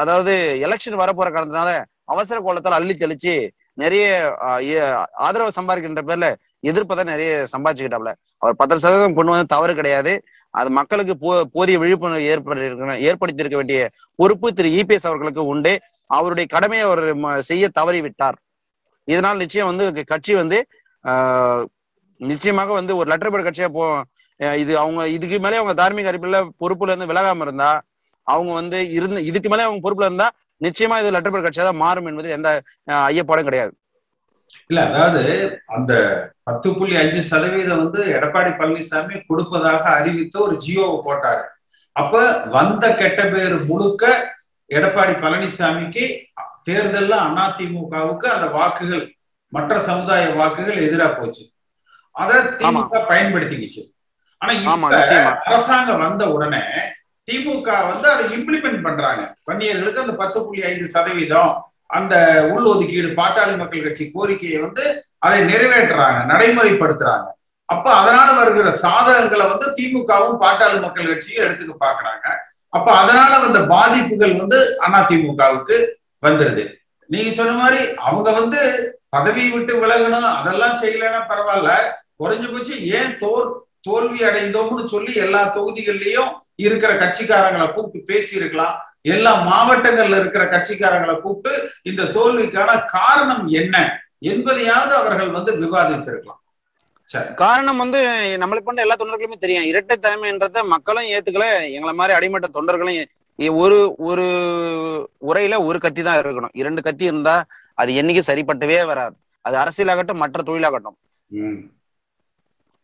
அதாவது 0.00 0.32
எலெக்ஷன் 0.66 1.00
வரப்போற 1.02 1.28
காரணத்தினால 1.30 1.72
அவசர 2.08 2.38
கோலத்தால் 2.40 2.78
அள்ளி 2.78 2.94
தெளிச்சு 2.96 3.34
நிறைய 3.78 4.04
ஆதரவு 5.26 5.56
சம்பாதிக்கின்ற 5.56 6.02
பேர்ல 6.08 6.26
எதிர்ப்பை 6.64 7.04
நிறைய 7.10 7.32
சம்பாதிச்சுக்கிட்டாப்ல. 7.52 8.12
அவர் 8.42 8.58
பத்து 8.60 8.82
சதவீதம் 8.84 9.16
கொண்டு 9.18 9.32
வந்து 9.34 9.52
தவறு 9.54 9.72
கிடையாது. 9.80 10.12
அது 10.54 10.68
மக்களுக்கு 10.78 11.14
போ 11.22 11.30
போதிய 11.54 11.76
விழிப்புணர்வு 11.82 12.28
ஏற்படுத்தி 12.30 12.66
ஏற்படுத்தி 13.08 13.42
இருக்க 13.44 13.58
வேண்டிய 13.60 13.80
பொறுப்பு 14.18 14.48
திரு 14.58 14.68
இபிஎஸ் 14.78 15.08
அவர்களுக்கு 15.10 15.42
உண்டு. 15.52 15.72
அவருடைய 16.10 16.46
கடமையை 16.54 16.84
அவர் 16.88 17.02
செய்ய 17.48 17.64
தவறி 17.78 18.00
விட்டார் 18.04 18.38
இதனால் 19.08 19.42
நிச்சயம் 19.42 19.70
வந்து 19.70 19.84
கட்சி 20.12 20.32
வந்து 20.40 20.58
ஆஹ், 21.04 21.62
நிச்சயமாக 22.20 22.70
வந்து 22.78 22.92
ஒரு 23.00 23.08
லெட்டர் 23.12 23.32
பேர் 23.32 23.46
கட்சியா 23.46 23.68
போ 23.74 23.84
இது 24.58 24.72
அவங்க 24.80 25.02
இதுக்கு 25.14 25.36
மேலே 25.44 25.58
அவங்க 25.60 25.74
தார்மீக 25.78 26.10
அறிவிப்புல 26.10 26.40
பொறுப்புல 26.62 26.92
இருந்து 26.92 27.10
விலகாம 27.10 27.44
இருந்தா 27.46 27.70
அவங்க 28.26 28.52
வந்து 28.58 28.78
இருந்து 28.96 29.20
இதுக்கு 29.30 29.48
மேலே 29.52 29.64
அவங்க 29.66 29.80
பொறுப்புல 29.84 30.08
இருந்தா 30.08 30.28
நிச்சயமா 30.60 30.96
இது 31.00 31.10
லெட்டர் 31.14 31.32
பேட் 31.34 31.46
கட்சியா 31.46 31.66
தான் 31.68 31.82
மாறும் 31.84 32.08
என்பது 32.10 32.28
எந்த 32.36 32.48
ஐயப்பாடும் 33.10 33.48
கிடையாது. 33.48 33.72
இல்ல 34.70 34.80
அதாவது 34.88 35.22
அந்த 35.76 35.92
பத்து 36.48 36.68
புள்ளி 36.78 36.94
அஞ்சு 37.02 37.20
சதவீதம் 37.30 37.80
வந்து 37.82 38.00
எடப்பாடி 38.16 38.50
பழனிசாமி 38.60 39.14
கொடுப்பதாக 39.28 39.82
அறிவித்த 39.98 40.34
ஒரு 40.46 40.54
ஜியோவை 40.64 40.96
போட்டாரு. 41.06 41.44
அப்ப 41.96 42.14
வந்த 42.56 42.84
கெட்ட 43.00 43.20
பேர் 43.34 43.54
முழுக்க 43.70 44.04
எடப்பாடி 44.70 45.14
பழனிசாமிக்கு 45.24 46.04
தேர்தல்ல 46.68 47.14
அதிமுகவுக்கு 47.44 48.26
அந்த 48.34 48.46
வாக்குகள் 48.58 49.04
மற்ற 49.52 49.74
சமுதாய 49.88 50.24
வாக்குகள் 50.40 50.82
எதிரா 50.86 51.06
போச்சு. 51.18 51.44
அத 52.14 52.32
திமுக 52.60 53.00
பயன்படுத்திக்கிச்சு. 53.12 53.82
ஆனா 54.40 54.52
இப்ப 54.64 54.88
அரசாங்கம் 55.46 56.02
வந்த 56.06 56.24
உடனே 56.34 56.60
திமுக 57.28 57.70
வந்து 57.90 58.06
அதை 58.12 58.24
இம்ப்ளிமெண்ட் 58.36 58.84
பண்றாங்க. 58.86 59.22
வன்னியர்களுக்கு 59.48 60.04
அந்த 60.04 60.14
பத்து 60.22 60.38
புள்ளி 60.44 60.62
ஐந்து 60.70 60.86
சதவீதம் 60.94 61.52
அந்த 61.98 62.14
உள்ஒதுக்கீடு 62.52 63.10
பாட்டாளி 63.18 63.54
மக்கள் 63.60 63.84
கட்சி 63.86 64.04
கோரிக்கையை 64.14 64.58
வந்து 64.66 64.84
அதை 65.26 65.38
நிறைவேற்றுறாங்க 65.50 66.18
நடைமுறைப்படுத்துறாங்க. 66.32 67.26
அப்ப 67.68 67.86
அதனால 68.00 68.28
வருகிற 68.38 68.68
சாதகங்களை 68.84 69.46
வந்து 69.52 69.66
திமுகவும் 69.78 70.38
பாட்டாளி 70.44 70.78
மக்கள் 70.84 71.10
கட்சியும் 71.10 71.44
எடுத்துக்க 71.46 71.74
பாக்குறாங்க 71.86 72.26
அப்ப 72.72 72.88
அதனால 73.02 73.32
வந்த 73.44 73.58
பாதிப்புகள் 73.72 74.34
வந்து 74.40 74.58
அதிமுகவுக்கு 74.86 75.76
வந்துருது. 76.26 76.64
நீங்க 77.10 77.30
சொன்ன 77.36 77.52
மாதிரி 77.60 77.80
அவங்க 78.08 78.30
வந்து 78.40 78.60
பதவி 79.16 79.44
விட்டு 79.52 79.74
விலகணும் 79.82 80.28
அதெல்லாம் 80.38 80.76
செய்யலைன்னா 80.80 81.20
பரவாயில்ல. 81.30 81.70
குறைஞ்சபட்சம் 82.20 82.82
ஏன் 82.98 83.12
தோல் 83.22 83.48
தோல்வி 83.88 84.20
அடைந்தோம்னு 84.28 84.84
சொல்லி 84.94 85.14
எல்லா 85.24 85.42
தொகுதிகள்லயும் 85.56 86.32
இருக்கிற 86.66 86.92
கட்சிக்காரங்களை 87.02 87.66
கூப்பிட்டு 87.72 88.08
பேசி 88.10 88.32
இருக்கலாம் 88.40 88.76
எல்லா 89.12 89.32
மாவட்டங்கள்ல 89.50 90.20
இருக்கிற 90.22 90.44
கட்சிக்காரங்களை 90.54 91.14
கூப்பிட்டு 91.20 91.52
இந்த 91.90 92.10
தோல்விக்கான 92.16 92.70
காரணம் 92.96 93.44
என்ன 93.60 93.76
என்பதையாவது 94.30 94.92
அவர்கள் 95.00 95.30
வந்து 95.36 95.52
விவாதித்திருக்கலாம். 95.62 96.40
காரணம் 97.42 97.80
வந்து 97.82 98.00
நம்மளுக்கு 98.40 98.68
பண்ண 98.68 98.84
எல்லா 98.84 98.96
தொண்டர்களுமே 99.00 99.36
தெரியும். 99.44 99.68
இரட்டை 99.70 99.96
தலைமைன்றத 100.00 100.64
மக்களும் 100.72 101.08
ஏத்துக்கல 101.14 101.46
எங்களை 101.76 101.92
மாதிரி 102.00 102.16
அடிமட்ட 102.16 102.48
தொண்டர்களும் 102.56 102.98
ஒரு 103.62 103.78
ஒரு 104.08 104.26
உரையில 105.28 105.56
ஒரு 105.68 105.78
கத்தி 105.84 106.02
தான் 106.02 106.20
இருக்கணும். 106.20 106.54
இரண்டு 106.60 106.80
கத்தி 106.86 107.04
இருந்தா 107.10 107.36
அது 107.80 107.90
என்னைக்கு 108.00 108.22
சரிப்பட்டவே 108.30 108.78
வராது. 108.92 109.16
அது 109.46 109.56
அரசியலாகட்டும் 109.62 110.22
மற்ற 110.22 110.42
தொழிலாகட்டும். 110.48 110.98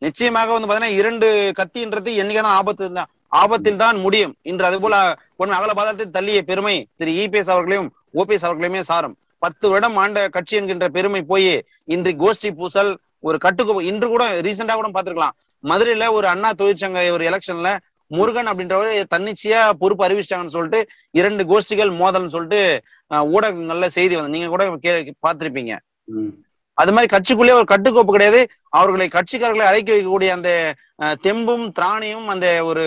நிச்சயமாக 0.03 0.53
வந்து 0.55 0.69
பாத்தீங்கன்னா 0.69 0.99
இரண்டு 1.01 1.29
கத்தின்றது 1.59 2.11
என்னைக்கான 2.23 2.49
ஆபத்து 2.61 2.87
தான் 2.99 3.11
ஆபத்தில் 3.43 3.81
தான் 3.83 3.97
முடியும். 4.05 4.33
இன்று 4.51 4.67
அது 4.69 4.77
போல 4.83 4.97
பொண்ணு 5.39 5.57
அகல 5.59 5.73
பாதத்தில் 5.79 6.13
தள்ளிய 6.17 6.41
பெருமை 6.51 6.75
திரு 7.01 7.13
இபிஎஸ் 7.23 7.53
அவர்களையும் 7.55 7.89
ஓபிஎஸ் 8.21 8.47
அவர்களையுமே 8.49 8.83
சாரும். 8.91 9.15
பத்து 9.45 9.65
வருடம் 9.71 9.97
ஆண்ட 10.03 10.19
கட்சி 10.37 10.55
என்கின்ற 10.59 10.87
பெருமை 10.97 11.23
போய் 11.33 11.51
இன்று 11.95 12.13
கோஷ்டி 12.23 12.51
பூசல் 12.59 12.93
ஒரு 13.29 13.39
கட்டுக்கு 13.45 13.83
இன்று 13.91 14.07
கூட 14.13 14.25
ரீசெண்டா 14.47 14.75
கூட 14.79 14.89
பாத்துருக்கலாம் 14.97 15.37
மதுரையில 15.65 16.07
ஒரு 16.17 16.27
அண்ணா 16.33 16.49
தொழிற்சங்க 16.61 17.03
ஒரு 17.17 17.25
எலெக்ஷன்ல 17.31 17.71
முருகன் 18.11 18.49
அப்படின்றவர் 18.51 19.13
தன்னிச்சையா 19.13 19.61
பொறுப்பு 19.83 20.05
அறிவிச்சிட்டாங்கன்னு 20.07 20.57
சொல்லிட்டு 20.57 20.81
இரண்டு 21.21 21.43
கோஷ்டிகள் 21.51 21.93
மோதல்னு 22.01 22.35
சொல்லிட்டு 22.37 22.63
ஊடகங்கள்ல 23.35 23.89
செய்தி 23.97 24.15
வந்து 24.19 24.35
நீங்க 24.35 24.49
கூட 24.55 24.65
கே 24.85 24.93
பார்த்திருப்பீங்க. 25.27 25.73
அது 26.79 26.93
மாதிரி 26.93 27.09
கட்சிக்குள்ளே 27.13 27.53
ஒரு 27.53 27.67
கட்டுக்கோப்பு 27.69 28.13
கிடையாது. 28.13 28.41
அவர்களை 28.71 29.07
கட்சிக்காரர்களை 29.09 29.67
அழைக்க 29.67 29.93
வைக்கக்கூடிய 29.93 30.31
அந்த 30.31 30.51
அஹ், 31.03 31.17
தெம்பும் 31.23 31.67
திராணியும் 31.77 32.27
அந்த 32.27 32.47
ஒரு 32.65 32.85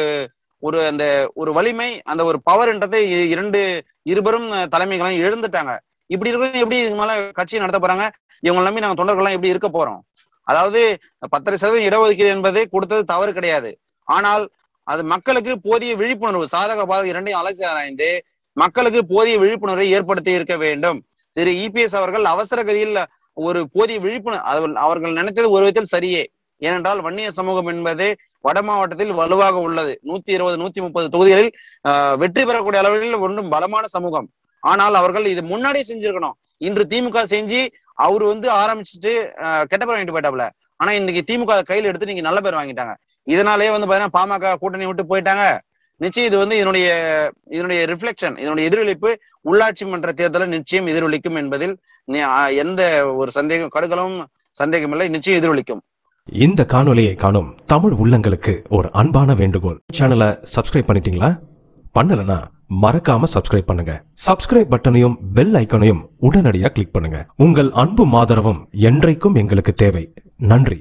ஒரு 0.64 0.88
அந்த 0.88 1.06
ஒரு 1.34 1.54
வலிமை 1.54 2.02
அந்த 2.04 2.24
ஒரு 2.24 2.38
பவர்ன்றதை 2.46 3.00
இ- 3.10 3.28
இரண்டு 3.28 3.60
இருபெரும் 4.04 4.48
தலைமைகளும் 4.72 5.20
எழுந்துட்டாங்க 5.22 5.74
இப்படி 6.10 6.30
இருக்கும் 6.30 6.62
எப்படி 6.62 6.80
இதுக்கு 6.80 7.00
மேல 7.00 7.32
கட்சி 7.32 7.60
நடத்த 7.60 7.80
போறாங்க? 7.80 8.06
இவங்க 8.44 8.62
நம்பி 8.62 8.80
நாங்க 8.80 8.98
தொண்டர்கள்லாம் 9.00 9.32
எப்படி 9.32 9.50
இருக்க 9.50 9.70
போறோம்? 9.70 10.00
அதாவது 10.48 10.82
பத்தரை 11.30 11.58
சதவீதம் 11.58 11.88
இடஒதுக்கீடு 11.90 12.28
என்பது 12.28 12.70
கொடுத்தது 12.70 13.04
தவறு 13.04 13.34
கிடையாது. 13.34 13.72
ஆனால் 14.08 14.44
அது 14.88 15.04
மக்களுக்கு 15.06 15.60
போதிய 15.60 15.96
விழிப்புணர்வு 15.96 16.48
சாதக 16.52 16.82
பாதக 16.86 17.04
இரண்டையும் 17.04 17.42
அலசி 17.42 17.64
ஆராய்ந்து 17.66 18.10
மக்களுக்கு 18.58 19.06
போதிய 19.06 19.38
விழிப்புணர்வை 19.38 19.92
ஏற்படுத்தி 19.92 20.32
இருக்க 20.32 20.56
வேண்டும். 20.58 21.00
திரு. 21.38 21.52
இபிஎஸ் 21.64 21.96
அவர்கள் 21.96 22.26
அவசர 22.26 22.64
கதியில் 22.64 22.96
ஒரு 23.38 23.60
போதிய 23.74 23.98
விழிப்புணர்வு 24.00 24.46
அவர்கள் 24.86 25.18
நினைத்தது 25.20 25.48
ஒரு 25.52 25.64
விதத்தில் 25.66 25.94
சரியே. 25.94 26.24
ஏனென்றால் 26.62 27.02
வன்னிய 27.06 27.30
சமூகம் 27.32 27.70
என்பது 27.74 28.06
வட 28.46 28.60
மாவட்டத்தில் 28.62 29.14
வலுவாக 29.20 29.56
உள்ளது. 29.68 29.94
நூத்தி 30.10 30.32
இருபது 30.36 30.58
நூத்தி 30.62 30.80
முப்பது 30.86 31.08
தொகுதிகளில் 31.14 31.52
ஆஹ், 31.86 32.16
வெற்றி 32.22 32.44
பெறக்கூடிய 32.50 32.82
அளவில் 32.84 33.24
ஒன்றும் 33.26 33.52
பலமான 33.54 33.86
சமூகம். 33.96 34.28
ஆனால் 34.64 34.96
அவர்கள் 34.96 35.26
இது 35.34 35.42
முன்னாடியே 35.52 35.86
செஞ்சிருக்கணும். 35.90 36.36
இன்று 36.62 36.84
திமுக 36.92 37.24
செஞ்சு 37.34 37.60
அவர் 37.98 38.24
வந்து 38.24 38.48
ஆரம்பிச்சுட்டு 38.62 39.12
கெட்ட 39.72 39.84
பேர் 39.84 39.94
வாங்கிட்டு 39.94 40.16
போயிட்டாப்ல 40.16 40.46
ஆனா 40.80 40.92
இன்னைக்கு 41.00 41.22
திமுக 41.30 41.54
கையில் 41.70 41.90
எடுத்து 41.90 42.10
நீங்க 42.10 42.24
நல்ல 42.26 42.40
பேர் 42.42 42.60
வாங்கிட்டாங்க. 42.60 42.94
இதனாலேயே 43.28 43.72
வந்து 43.74 43.88
பாத்தீங்கன்னா 43.88 44.16
பாமக 44.18 44.52
கூட்டணி 44.62 44.86
விட்டு 44.90 45.04
போயிட்டாங்க. 45.12 45.46
நிச்சயம் 46.04 46.30
இது 46.30 46.38
வந்து 46.42 46.56
இதனுடைய 46.56 46.88
இதனுடைய 47.50 47.82
ரிஃப்ளெக்ஷன் 47.92 48.36
இதனுடைய 48.44 48.66
எதிரொலிப்பு 48.70 49.10
உள்ளாட்சி 49.50 49.86
மன்ற 49.92 50.12
தேர்தலில் 50.12 50.54
நிச்சயம் 50.56 50.88
எதிரொலிக்கும் 50.88 51.38
என்பதில் 51.42 51.76
எந்த 52.64 52.82
ஒரு 53.22 53.32
சந்தேகம் 53.38 53.74
கடுகளும் 53.76 54.18
சந்தேகம் 54.52 54.92
இல்லை 54.92 55.08
நிச்சயம் 55.16 55.40
எதிரொலிக்கும். 55.42 55.82
இந்த 56.46 56.62
காணொலியை 56.74 57.16
காணும் 57.16 57.50
தமிழ் 57.66 57.96
உள்ளங்களுக்கு 58.04 58.54
ஒரு 58.78 58.88
அன்பான 58.92 59.34
வேண்டுகோள். 59.34 59.80
சேனலை 59.98 60.30
சப்ஸ்கிரைப் 60.56 60.90
பண்ணிட்டீங்களா? 60.90 61.30
பண்ணலனா 62.00 62.38
மறக்காம 62.84 63.30
சப்ஸ்கிரைப் 63.36 63.70
பண்ணுங்க. 63.70 63.94
சப்ஸ்கிரைப் 64.28 64.72
பட்டனையும் 64.74 65.16
பெல் 65.34 65.54
ஐக்கனையும் 65.62 66.02
உடனடியாக 66.28 66.72
கிளிக் 66.74 66.94
பண்ணுங்க. 66.96 67.20
உங்கள் 67.46 67.72
அன்பும் 67.84 68.14
ஆதரவும் 68.14 68.62
என்றைக்கும் 68.90 69.40
எங்களுக்கு 69.44 69.74
தேவை. 69.84 70.14
நன்றி. 70.54 70.80